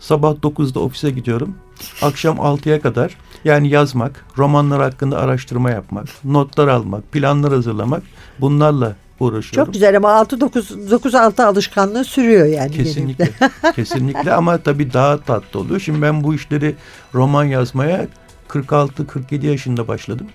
sabah 0.00 0.34
9'da 0.34 0.80
ofise 0.80 1.10
gidiyorum. 1.10 1.54
Akşam 2.02 2.36
6'ya 2.36 2.80
kadar 2.80 3.16
yani 3.44 3.68
yazmak, 3.68 4.24
romanlar 4.38 4.82
hakkında 4.82 5.18
araştırma 5.18 5.70
yapmak, 5.70 6.06
notlar 6.24 6.68
almak, 6.68 7.12
planlar 7.12 7.52
hazırlamak 7.52 8.02
bunlarla 8.40 8.96
uğraşıyorum. 9.20 9.66
Çok 9.66 9.74
güzel 9.74 9.96
ama 9.96 10.08
6-9-6 10.08 11.44
alışkanlığı 11.44 12.04
sürüyor 12.04 12.46
yani. 12.46 12.70
Kesinlikle. 12.70 13.30
kesinlikle 13.76 14.32
ama 14.32 14.58
tabii 14.58 14.92
daha 14.92 15.20
tatlı 15.20 15.60
oluyor. 15.60 15.80
Şimdi 15.80 16.02
ben 16.02 16.24
bu 16.24 16.34
işleri 16.34 16.74
roman 17.14 17.44
yazmaya 17.44 18.06
46-47 18.48 19.46
yaşında 19.46 19.88
başladım. 19.88 20.26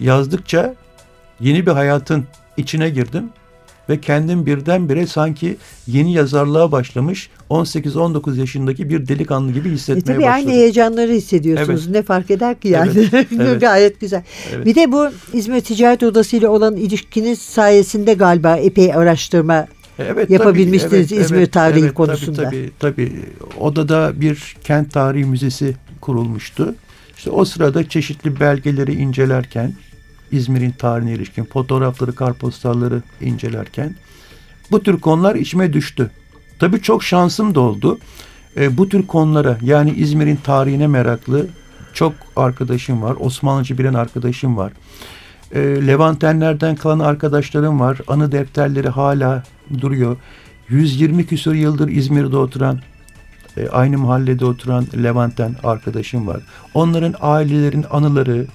Yazdıkça 0.00 0.74
yeni 1.40 1.66
bir 1.66 1.72
hayatın 1.72 2.24
içine 2.56 2.90
girdim 2.90 3.30
ve 3.88 4.00
kendim 4.00 4.46
birdenbire 4.46 5.06
sanki 5.06 5.56
yeni 5.86 6.12
yazarlığa 6.12 6.72
başlamış 6.72 7.30
18-19 7.50 8.38
yaşındaki 8.38 8.90
bir 8.90 9.08
delikanlı 9.08 9.52
gibi 9.52 9.70
hissetmeye 9.70 10.00
e 10.00 10.04
tabii 10.04 10.16
başladım. 10.16 10.34
aynı 10.34 10.50
heyecanları 10.50 11.12
hissediyorsunuz. 11.12 11.84
Evet. 11.84 11.94
Ne 11.94 12.02
fark 12.02 12.30
eder 12.30 12.60
ki 12.60 12.68
yani. 12.68 12.90
Evet. 12.96 13.26
evet. 13.40 13.60
Gayet 13.60 14.00
güzel. 14.00 14.22
Evet. 14.54 14.66
Bir 14.66 14.74
de 14.74 14.92
bu 14.92 15.08
İzmir 15.32 15.60
Ticaret 15.60 16.02
Odası 16.02 16.36
ile 16.36 16.48
olan 16.48 16.76
ilişkiniz 16.76 17.38
sayesinde 17.38 18.14
galiba 18.14 18.56
epey 18.56 18.94
araştırma 18.94 19.66
Evet, 19.98 20.30
yapabilmiştiniz 20.30 21.08
tabii, 21.08 21.20
İzmir 21.20 21.38
evet, 21.38 21.52
tarihi 21.52 21.84
evet, 21.84 21.94
konusunda. 21.94 22.42
Tabii, 22.42 22.70
tabii, 22.78 23.08
tabii. 23.08 23.22
Odada 23.60 24.12
bir 24.20 24.56
kent 24.64 24.92
tarihi 24.92 25.24
müzesi 25.24 25.74
kurulmuştu. 26.00 26.74
İşte 27.16 27.30
o 27.30 27.44
sırada 27.44 27.88
çeşitli 27.88 28.40
belgeleri 28.40 28.94
incelerken 28.94 29.72
İzmir'in 30.32 30.70
tarihine 30.70 31.12
ilişkin 31.12 31.44
fotoğrafları, 31.44 32.14
karpostalları 32.14 33.02
incelerken 33.20 33.94
bu 34.70 34.82
tür 34.82 35.00
konular 35.00 35.34
içime 35.34 35.72
düştü. 35.72 36.10
Tabii 36.58 36.82
çok 36.82 37.04
şansım 37.04 37.54
da 37.54 37.60
oldu. 37.60 37.98
E, 38.56 38.76
bu 38.76 38.88
tür 38.88 39.06
konulara 39.06 39.58
yani 39.62 39.90
İzmir'in 39.90 40.36
tarihine 40.36 40.86
meraklı 40.86 41.46
çok 41.92 42.12
arkadaşım 42.36 43.02
var. 43.02 43.16
Osmanlıcı 43.20 43.78
bilen 43.78 43.94
arkadaşım 43.94 44.56
var. 44.56 44.72
E, 45.52 45.60
Levantenlerden 45.86 46.76
kalan 46.76 46.98
arkadaşlarım 46.98 47.80
var. 47.80 47.98
Anı 48.08 48.32
defterleri 48.32 48.88
hala 48.88 49.42
duruyor. 49.80 50.16
120 50.68 51.26
küsur 51.26 51.54
yıldır 51.54 51.88
İzmir'de 51.88 52.36
oturan 52.36 52.80
e, 53.56 53.68
aynı 53.68 53.98
mahallede 53.98 54.44
oturan 54.44 54.86
Levanten 55.02 55.54
arkadaşım 55.64 56.26
var. 56.26 56.40
Onların 56.74 57.14
ailelerin 57.20 57.84
anıları, 57.90 58.46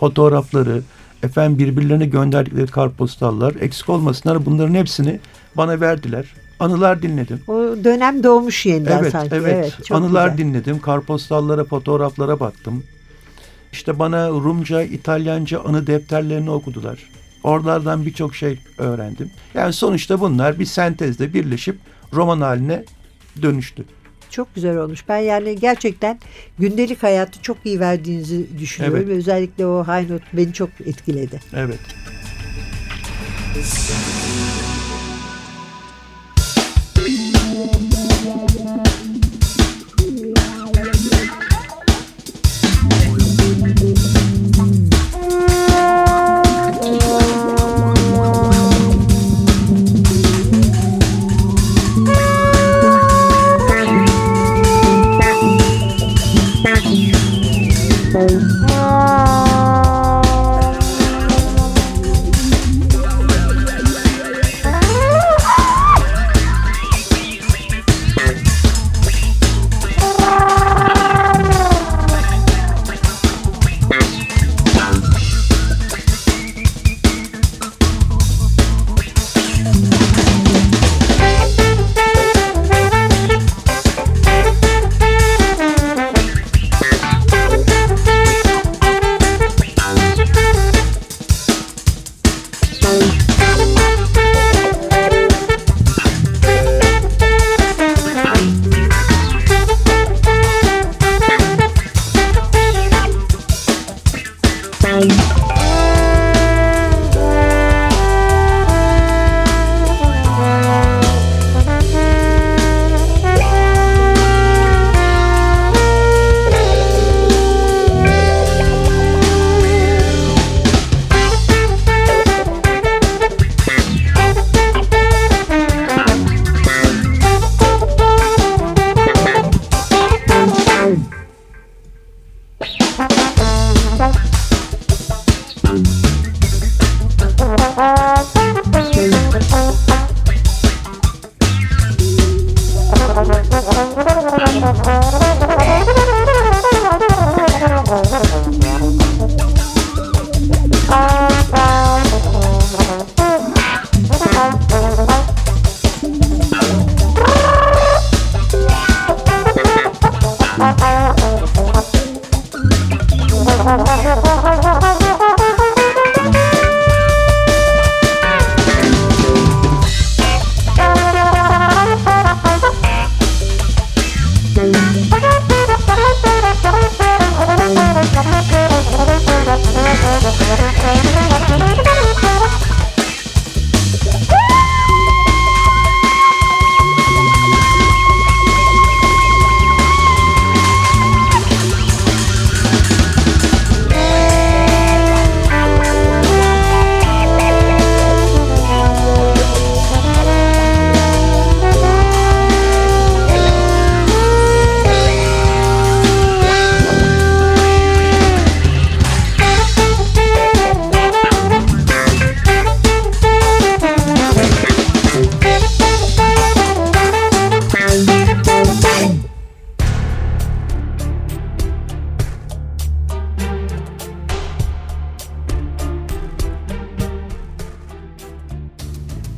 fotoğrafları, 0.00 0.82
efendim 1.24 1.58
birbirlerine 1.58 2.06
gönderdikleri 2.06 2.66
kartpostallar 2.66 3.54
eksik 3.60 3.88
olmasınlar 3.88 4.46
bunların 4.46 4.74
hepsini 4.74 5.20
bana 5.56 5.80
verdiler. 5.80 6.34
Anılar 6.60 7.02
dinledim. 7.02 7.40
O 7.48 7.54
dönem 7.84 8.22
doğmuş 8.22 8.66
yeniden 8.66 8.98
evet, 8.98 9.12
sanki. 9.12 9.34
Evet, 9.34 9.54
evet. 9.54 9.92
Anılar 9.92 10.28
güzel. 10.28 10.38
dinledim. 10.38 10.80
Karpostallara, 10.80 11.64
fotoğraflara 11.64 12.40
baktım. 12.40 12.84
İşte 13.72 13.98
bana 13.98 14.28
Rumca, 14.28 14.82
İtalyanca 14.82 15.60
anı 15.60 15.86
defterlerini 15.86 16.50
okudular. 16.50 16.98
Oralardan 17.42 18.06
birçok 18.06 18.34
şey 18.34 18.58
öğrendim. 18.78 19.30
Yani 19.54 19.72
sonuçta 19.72 20.20
bunlar 20.20 20.58
bir 20.58 20.66
sentezde 20.66 21.34
birleşip 21.34 21.78
roman 22.12 22.40
haline 22.40 22.84
dönüştü. 23.42 23.84
Çok 24.34 24.54
güzel 24.54 24.76
olmuş. 24.76 25.08
Ben 25.08 25.18
yani 25.18 25.56
gerçekten 25.56 26.18
gündelik 26.58 27.02
hayatı 27.02 27.42
çok 27.42 27.56
iyi 27.64 27.80
verdiğinizi 27.80 28.58
düşünüyorum. 28.58 29.04
Evet. 29.06 29.16
Özellikle 29.16 29.66
o 29.66 29.84
high 29.84 30.10
note 30.10 30.24
beni 30.32 30.52
çok 30.52 30.70
etkiledi. 30.86 31.40
Evet. 31.56 31.80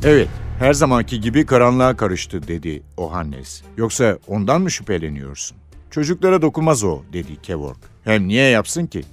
Evet, 0.09 0.27
her 0.59 0.73
zamanki 0.73 1.21
gibi 1.21 1.45
karanlığa 1.45 1.97
karıştı 1.97 2.47
dedi 2.47 2.83
Ohannes. 2.97 3.61
Yoksa 3.77 4.17
ondan 4.27 4.61
mı 4.61 4.71
şüpheleniyorsun? 4.71 5.57
Çocuklara 5.91 6.41
dokunmaz 6.41 6.83
o 6.83 7.01
dedi 7.13 7.41
Kevork. 7.41 7.77
Hem 8.03 8.27
niye 8.27 8.49
yapsın 8.49 8.87
ki? 8.87 9.03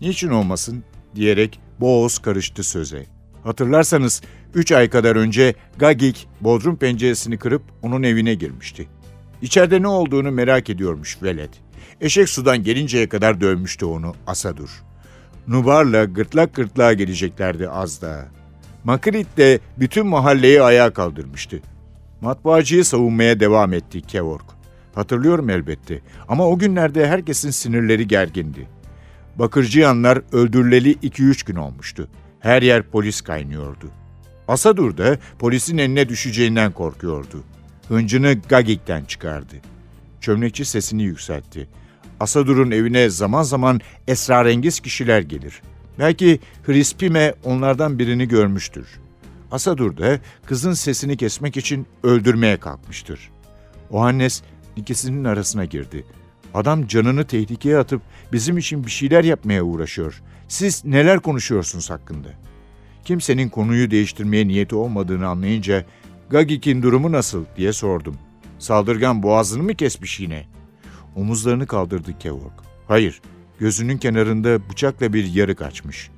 Niçin 0.00 0.28
olmasın 0.28 0.84
diyerek 1.14 1.60
Boğaz 1.80 2.18
karıştı 2.18 2.62
söze. 2.62 3.06
Hatırlarsanız 3.44 4.22
3 4.54 4.72
ay 4.72 4.90
kadar 4.90 5.16
önce 5.16 5.54
Gagik 5.78 6.28
bodrum 6.40 6.76
penceresini 6.76 7.38
kırıp 7.38 7.62
onun 7.82 8.02
evine 8.02 8.34
girmişti. 8.34 8.88
İçeride 9.42 9.82
ne 9.82 9.88
olduğunu 9.88 10.30
merak 10.30 10.70
ediyormuş 10.70 11.22
velet. 11.22 11.50
Eşek 12.00 12.28
sudan 12.28 12.62
gelinceye 12.62 13.08
kadar 13.08 13.40
dövmüştü 13.40 13.84
onu 13.84 14.14
Asadur. 14.26 14.82
Nubar'la 15.48 16.04
gırtlak 16.04 16.54
gırtlağa 16.54 16.92
geleceklerdi 16.92 17.68
az 17.68 18.02
daha. 18.02 18.37
Makrit 18.84 19.36
de 19.36 19.60
bütün 19.78 20.06
mahalleyi 20.06 20.62
ayağa 20.62 20.92
kaldırmıştı. 20.92 21.60
Matbaacıyı 22.20 22.84
savunmaya 22.84 23.40
devam 23.40 23.72
etti 23.72 24.00
Kevork. 24.00 24.44
Hatırlıyorum 24.94 25.50
elbette 25.50 26.00
ama 26.28 26.46
o 26.46 26.58
günlerde 26.58 27.08
herkesin 27.08 27.50
sinirleri 27.50 28.08
gergindi. 28.08 28.68
Bakırcıyanlar 29.36 30.22
öldürüleli 30.32 30.92
2-3 30.92 31.46
gün 31.46 31.56
olmuştu. 31.56 32.08
Her 32.40 32.62
yer 32.62 32.82
polis 32.82 33.20
kaynıyordu. 33.20 33.90
Asadur 34.48 34.96
da 34.96 35.18
polisin 35.38 35.78
eline 35.78 36.08
düşeceğinden 36.08 36.72
korkuyordu. 36.72 37.44
Hıncını 37.88 38.34
Gagik'ten 38.48 39.04
çıkardı. 39.04 39.54
Çömlekçi 40.20 40.64
sesini 40.64 41.02
yükseltti. 41.02 41.68
Asadur'un 42.20 42.70
evine 42.70 43.10
zaman 43.10 43.42
zaman 43.42 43.80
esrarengiz 44.08 44.80
kişiler 44.80 45.20
gelir. 45.20 45.62
Belki 45.98 46.40
Hrispime 46.66 47.34
onlardan 47.44 47.98
birini 47.98 48.28
görmüştür. 48.28 48.86
Asadur 49.52 49.96
da 49.96 50.20
kızın 50.46 50.72
sesini 50.72 51.16
kesmek 51.16 51.56
için 51.56 51.86
öldürmeye 52.02 52.56
kalkmıştır. 52.56 53.30
Ohannes 53.90 54.42
ikisinin 54.76 55.24
arasına 55.24 55.64
girdi. 55.64 56.04
Adam 56.54 56.86
canını 56.86 57.24
tehlikeye 57.24 57.78
atıp 57.78 58.02
bizim 58.32 58.58
için 58.58 58.84
bir 58.84 58.90
şeyler 58.90 59.24
yapmaya 59.24 59.62
uğraşıyor. 59.62 60.22
Siz 60.48 60.84
neler 60.84 61.20
konuşuyorsunuz 61.20 61.90
hakkında? 61.90 62.28
Kimsenin 63.04 63.48
konuyu 63.48 63.90
değiştirmeye 63.90 64.48
niyeti 64.48 64.74
olmadığını 64.74 65.28
anlayınca 65.28 65.84
Gagik'in 66.30 66.82
durumu 66.82 67.12
nasıl 67.12 67.44
diye 67.56 67.72
sordum. 67.72 68.16
Saldırgan 68.58 69.22
boğazını 69.22 69.62
mı 69.62 69.74
kesmiş 69.74 70.20
yine? 70.20 70.46
Omuzlarını 71.16 71.66
kaldırdı 71.66 72.18
Kevork. 72.18 72.52
Hayır, 72.88 73.20
gözünün 73.58 73.98
kenarında 73.98 74.70
bıçakla 74.70 75.12
bir 75.12 75.24
yarık 75.24 75.62
açmış. 75.62 76.10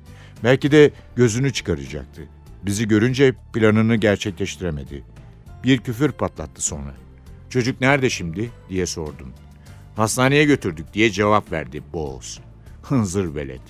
Belki 0.43 0.71
de 0.71 0.91
gözünü 1.15 1.53
çıkaracaktı. 1.53 2.21
Bizi 2.63 2.87
görünce 2.87 3.33
planını 3.53 3.95
gerçekleştiremedi. 3.95 5.03
Bir 5.63 5.77
küfür 5.77 6.11
patlattı 6.11 6.61
sonra. 6.61 6.93
Çocuk 7.49 7.81
nerede 7.81 8.09
şimdi 8.09 8.49
diye 8.69 8.85
sordum. 8.85 9.33
Hastaneye 9.95 10.45
götürdük 10.45 10.93
diye 10.93 11.11
cevap 11.11 11.51
verdi 11.51 11.83
Boğaz. 11.93 12.39
Hınzır 12.81 13.35
velet. 13.35 13.61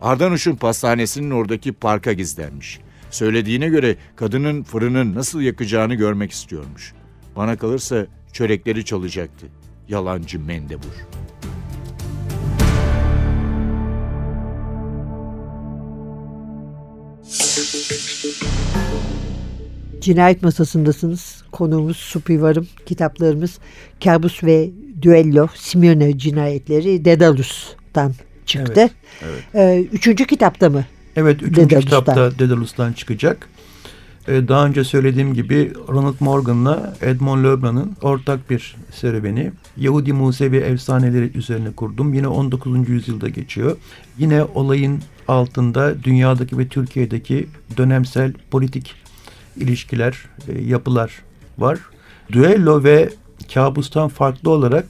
Ardanuş'un 0.00 0.56
pastanesinin 0.56 1.30
oradaki 1.30 1.72
parka 1.72 2.12
gizlenmiş. 2.12 2.80
Söylediğine 3.10 3.68
göre 3.68 3.96
kadının 4.16 4.62
fırının 4.62 5.14
nasıl 5.14 5.40
yakacağını 5.40 5.94
görmek 5.94 6.32
istiyormuş. 6.32 6.92
Bana 7.36 7.56
kalırsa 7.56 8.06
çörekleri 8.32 8.84
çalacaktı. 8.84 9.46
Yalancı 9.88 10.40
mendebur. 10.40 11.06
Cinayet 20.02 20.42
masasındasınız. 20.42 21.42
Konuğumuz 21.52 21.96
Supi 21.96 22.42
Varım. 22.42 22.66
Kitaplarımız 22.86 23.58
Kabus 24.04 24.44
ve 24.44 24.70
Düello, 25.02 25.48
Simeone 25.54 26.18
cinayetleri 26.18 27.04
Dedalus'tan 27.04 28.12
çıktı. 28.46 28.80
Evet, 28.80 28.92
evet. 29.22 29.42
Ee, 29.54 29.88
üçüncü 29.92 30.26
kitapta 30.26 30.70
mı? 30.70 30.84
Evet, 31.16 31.42
üçüncü 31.42 31.56
Daedalus'tan. 31.56 32.00
kitapta 32.00 32.38
Daedalus'tan 32.38 32.92
çıkacak. 32.92 33.48
Ee, 34.28 34.48
daha 34.48 34.66
önce 34.66 34.84
söylediğim 34.84 35.34
gibi 35.34 35.72
Ronald 35.88 36.14
Morgan'la 36.20 36.94
Edmond 37.00 37.44
Lebrun'un 37.44 37.96
ortak 38.02 38.50
bir 38.50 38.76
serüveni. 38.92 39.52
Yahudi 39.76 40.12
Musevi 40.12 40.56
efsaneleri 40.56 41.38
üzerine 41.38 41.70
kurdum. 41.70 42.14
Yine 42.14 42.28
19. 42.28 42.88
yüzyılda 42.88 43.28
geçiyor. 43.28 43.76
Yine 44.18 44.44
olayın 44.44 45.02
altında 45.28 46.04
dünyadaki 46.04 46.58
ve 46.58 46.68
Türkiye'deki 46.68 47.48
dönemsel 47.76 48.32
politik 48.50 49.01
ilişkiler, 49.56 50.18
e, 50.48 50.62
yapılar 50.62 51.12
var. 51.58 51.78
Düello 52.32 52.84
ve 52.84 53.10
kabustan 53.54 54.08
farklı 54.08 54.50
olarak 54.50 54.84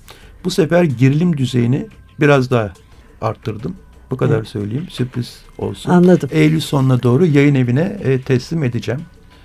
bu 0.44 0.50
sefer 0.50 0.84
gerilim 0.84 1.36
düzeyini 1.36 1.86
biraz 2.20 2.50
daha 2.50 2.72
arttırdım. 3.20 3.76
Bu 4.10 4.16
kadar 4.16 4.36
Evet. 4.36 4.48
söyleyeyim. 4.48 4.86
Sürpriz 4.90 5.38
olsun. 5.58 5.90
Anladım. 5.90 6.28
Eylül 6.32 6.60
sonuna 6.60 7.02
doğru 7.02 7.26
yayın 7.26 7.54
evine 7.54 7.96
e, 8.04 8.20
teslim 8.20 8.64
edeceğim. 8.64 9.00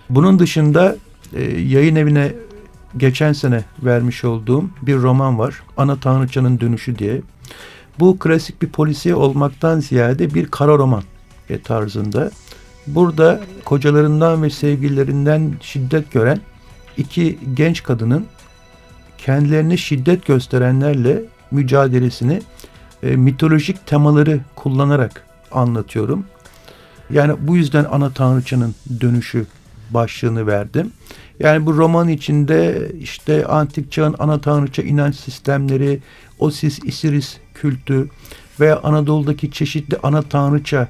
Bunun 0.09 0.39
dışında 0.39 0.95
e, 1.33 1.43
yayın 1.43 1.95
evine 1.95 2.33
geçen 2.97 3.33
sene 3.33 3.63
vermiş 3.83 4.23
olduğum 4.23 4.65
bir 4.81 4.95
roman 4.95 5.39
var. 5.39 5.61
Ana 5.77 5.99
Tanrıçanın 5.99 6.59
Dönüşü 6.59 6.97
diye. 6.99 7.21
Bu 7.99 8.19
klasik 8.19 8.61
bir 8.61 8.67
polisiye 8.69 9.15
olmaktan 9.15 9.79
ziyade 9.79 10.33
bir 10.33 10.45
kara 10.45 10.77
roman 10.77 11.03
e, 11.49 11.61
tarzında. 11.61 12.31
Burada 12.87 13.41
kocalarından 13.65 14.43
ve 14.43 14.49
sevgililerinden 14.49 15.53
şiddet 15.61 16.11
gören 16.11 16.39
iki 16.97 17.39
genç 17.53 17.83
kadının 17.83 18.25
kendilerine 19.17 19.77
şiddet 19.77 20.25
gösterenlerle 20.25 21.21
mücadelesini 21.51 22.41
e, 23.03 23.15
mitolojik 23.15 23.87
temaları 23.87 24.39
kullanarak 24.55 25.23
anlatıyorum. 25.51 26.25
Yani 27.09 27.35
bu 27.39 27.57
yüzden 27.57 27.85
ana 27.91 28.09
tanrıçanın 28.13 28.75
dönüşü 29.01 29.45
başlığını 29.89 30.47
verdim. 30.47 30.91
Yani 31.39 31.65
bu 31.65 31.77
roman 31.77 32.07
içinde 32.07 32.91
işte 33.01 33.45
antik 33.45 33.91
çağın 33.91 34.15
ana 34.19 34.41
tanrıça 34.41 34.81
inanç 34.81 35.15
sistemleri, 35.15 35.99
Osis, 36.39 36.79
Isiris 36.83 37.37
kültü 37.53 38.09
ve 38.59 38.75
Anadolu'daki 38.75 39.51
çeşitli 39.51 39.97
ana 40.03 40.21
tanrıça 40.21 40.87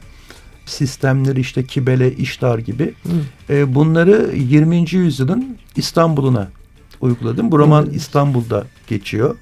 sistemleri 0.67 1.39
işte 1.39 1.65
Kibele, 1.65 2.13
İştar 2.13 2.59
gibi 2.59 2.93
e, 3.49 3.75
bunları 3.75 4.31
20. 4.35 4.91
yüzyılın 4.91 5.57
İstanbul'una 5.75 6.49
uyguladım. 7.01 7.51
Bu 7.51 7.59
roman. 7.59 7.89
İstanbul'da 7.89 8.65
geçiyor. 8.87 9.35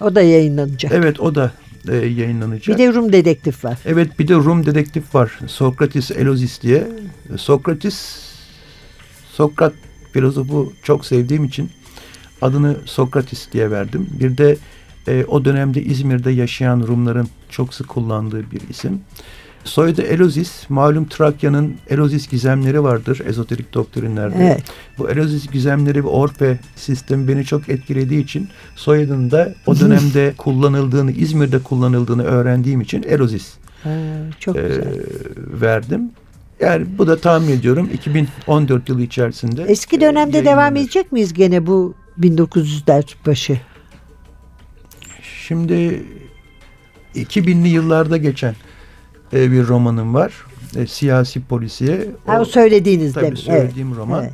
O 0.00 0.14
da 0.14 0.22
yayınlanacak. 0.22 0.92
Evet 0.94 1.20
o 1.20 1.34
da 1.34 1.52
e, 1.88 1.96
yayınlanacak. 1.96 2.78
Bir 2.78 2.84
de 2.84 2.92
Rum 2.92 3.12
dedektif 3.12 3.64
var. 3.64 3.78
Evet 3.84 4.18
bir 4.18 4.28
de 4.28 4.34
Rum 4.34 4.66
dedektif 4.66 5.14
var. 5.14 5.38
Sokratis 5.46 6.10
Elozis 6.10 6.62
diye. 6.62 6.88
Sokratis 7.36 8.18
Sokrat 9.32 9.72
filozofu 10.12 10.72
çok 10.82 11.06
sevdiğim 11.06 11.44
için 11.44 11.70
adını 12.42 12.76
Sokratis 12.84 13.52
diye 13.52 13.70
verdim. 13.70 14.08
Bir 14.20 14.36
de 14.36 14.56
e, 15.08 15.24
o 15.28 15.44
dönemde 15.44 15.82
İzmir'de 15.82 16.30
yaşayan 16.30 16.80
Rumların 16.80 17.28
çok 17.50 17.74
sık 17.74 17.88
kullandığı 17.88 18.50
bir 18.50 18.60
isim. 18.70 19.00
Soyadı 19.64 20.02
Elozis. 20.02 20.70
Malum 20.70 21.08
Trakya'nın 21.08 21.74
Elozis 21.90 22.28
gizemleri 22.28 22.82
vardır 22.82 23.22
ezoterik 23.26 23.74
doktrinlerde. 23.74 24.36
Evet. 24.44 24.62
Bu 24.98 25.10
Elozis 25.10 25.50
gizemleri 25.50 26.04
ve 26.04 26.08
Orfe 26.08 26.58
sistemi 26.76 27.28
beni 27.28 27.44
çok 27.44 27.68
etkilediği 27.68 28.24
için 28.24 28.48
soyadının 28.76 29.30
da 29.30 29.54
o 29.66 29.76
dönemde 29.80 30.34
kullanıldığını, 30.38 31.12
İzmir'de 31.12 31.58
kullanıldığını 31.58 32.22
öğrendiğim 32.22 32.80
için 32.80 33.02
Elozis 33.02 33.54
Ha, 33.82 33.90
çok 34.40 34.56
e, 34.56 34.62
güzel. 34.62 34.84
verdim. 35.60 36.10
Yani 36.60 36.86
bu 36.98 37.06
da 37.06 37.18
tahmin 37.18 37.52
ediyorum 37.52 37.90
2014 37.94 38.88
yılı 38.88 39.02
içerisinde. 39.02 39.62
Eski 39.62 39.96
e, 39.96 40.00
dönemde 40.00 40.44
devam 40.44 40.58
yayınlanır. 40.58 40.80
edecek 40.80 41.12
miyiz 41.12 41.32
gene 41.32 41.66
bu 41.66 41.94
1900'ler 42.20 43.04
başı? 43.26 43.60
Şimdi 45.46 46.02
2000'li 47.14 47.68
yıllarda 47.68 48.16
geçen 48.16 48.54
e, 49.32 49.52
bir 49.52 49.66
romanım 49.68 50.14
var. 50.14 50.32
E, 50.76 50.86
siyasi 50.86 51.44
polisiye. 51.44 52.06
Ha, 52.26 52.40
o 52.40 52.44
söylediğiniz 52.44 53.12
tabii 53.14 53.30
mi? 53.30 53.36
söylediğim 53.36 53.96
roman. 53.96 54.22
Evet. 54.22 54.32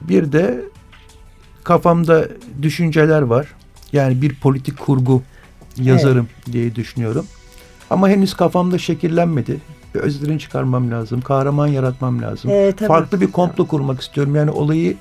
Bir 0.00 0.32
de 0.32 0.60
kafamda 1.64 2.28
düşünceler 2.62 3.22
var. 3.22 3.46
Yani 3.92 4.22
bir 4.22 4.34
politik 4.34 4.78
kurgu 4.78 5.22
yazarım 5.76 6.28
diye 6.52 6.74
düşünüyorum. 6.74 7.26
Ama 7.90 8.08
henüz 8.08 8.34
kafamda 8.34 8.78
şekillenmedi. 8.78 9.60
Bir 9.94 10.00
özlerini 10.00 10.38
çıkarmam 10.38 10.90
lazım. 10.90 11.20
Kahraman 11.20 11.66
yaratmam 11.66 12.22
lazım. 12.22 12.50
Ee, 12.50 12.72
tabii. 12.76 12.88
Farklı 12.88 13.20
bir 13.20 13.32
komplo 13.32 13.66
kurmak 13.66 14.00
istiyorum. 14.00 14.36
Yani 14.36 14.50
olayı 14.50 14.96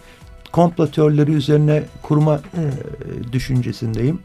komplo 0.51 0.87
teorileri 0.87 1.31
üzerine 1.31 1.83
kurma 2.01 2.41
Evet. 2.61 2.73
e, 3.29 3.33
düşüncesindeyim. 3.33 4.19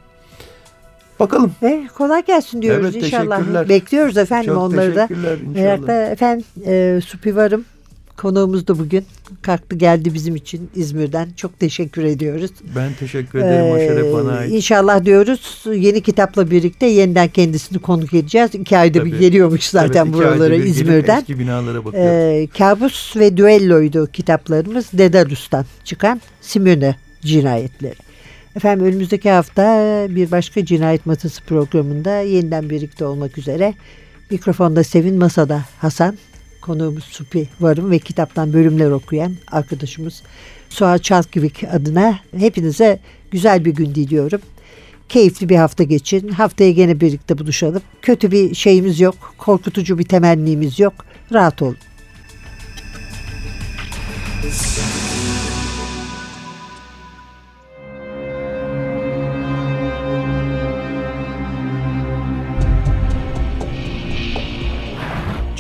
Bakalım. 1.21 1.53
E, 1.63 1.89
kolay 1.99 2.25
gelsin 2.25 2.63
diyoruz 2.63 2.95
Evet, 2.95 3.05
inşallah. 3.05 3.69
Bekliyoruz 3.69 4.17
efendim 4.17 4.55
Çok 4.55 4.63
onları 4.63 4.97
da. 4.97 5.09
inşallah. 5.11 5.55
Merakla 5.55 5.93
efendim 6.07 6.45
e, 6.67 7.01
Supivarım 7.07 7.65
konuğumuz 8.17 8.67
da 8.69 8.79
bugün. 8.79 9.05
Kalktı 9.43 9.77
geldi 9.77 10.15
bizim 10.15 10.37
için 10.37 10.71
İzmir'den. 10.75 11.29
Çok 11.37 11.61
teşekkür 11.61 12.05
ediyoruz. 12.05 12.51
Ben 12.77 12.93
teşekkür 13.01 13.39
ederim. 13.39 13.79
şeref 13.79 14.13
bana 14.15 14.33
Ee, 14.33 14.39
ait. 14.39 14.53
İnşallah 14.53 15.05
diyoruz 15.05 15.65
yeni 15.75 16.01
kitapla 16.01 16.51
birlikte 16.51 16.87
yeniden 16.87 17.29
kendisini 17.29 17.79
konuk 17.79 18.15
edeceğiz. 18.15 18.51
İki 18.55 18.79
ayda 18.79 19.05
bir 19.05 19.11
Tabii. 19.11 19.21
geliyormuş 19.21 19.65
zaten 19.65 20.05
Evet, 20.05 20.15
buralara 20.15 20.53
bir 20.53 20.65
İzmir'den. 20.65 21.21
Eski 21.21 21.39
binalara 21.39 21.85
bakıyorum. 21.85 22.11
Ee, 22.11 22.47
Kabus 22.59 23.17
ve 23.17 23.37
Düello'ydu 23.37 24.07
kitaplarımız. 24.13 24.87
Dedalus'tan 24.93 25.65
çıkan 25.85 26.21
Simone 26.41 26.97
cinayetleri. 27.21 28.10
Efendim 28.57 28.87
önümüzdeki 28.87 29.31
hafta 29.31 29.63
bir 30.11 30.31
başka 30.31 30.65
cinayet 30.65 31.07
masası 31.07 31.43
programında 31.43 32.21
yeniden 32.21 32.71
birlikte 32.71 33.05
olmak 33.05 33.39
üzere. 33.39 33.75
Mikrofonda 34.31 34.85
Sevin 34.85 35.19
Masada 35.19 35.65
Hasan, 35.79 36.19
konuğumuz 36.61 37.05
Supi 37.05 37.49
Varım 37.61 37.91
ve 37.91 37.99
kitaptan 37.99 38.53
bölümler 38.53 38.91
okuyan 38.91 39.35
arkadaşımız 39.53 40.23
Suat 40.69 41.05
Çalkivik 41.05 41.65
adına 41.65 42.19
hepinize 42.37 43.01
güzel 43.31 43.65
bir 43.65 43.75
gün 43.75 43.95
diliyorum. 43.95 44.41
Keyifli 45.09 45.49
bir 45.49 45.57
hafta 45.57 45.85
geçin. 45.85 46.29
Haftaya 46.29 46.71
gene 46.71 47.01
birlikte 47.01 47.39
buluşalım. 47.39 47.83
Kötü 48.03 48.31
bir 48.31 48.55
şeyimiz 48.55 49.01
yok. 49.01 49.35
Korkutucu 49.39 49.99
bir 49.99 50.05
temennimiz 50.05 50.81
yok. 50.81 50.95
Rahat 51.33 51.63
olun. 51.63 51.77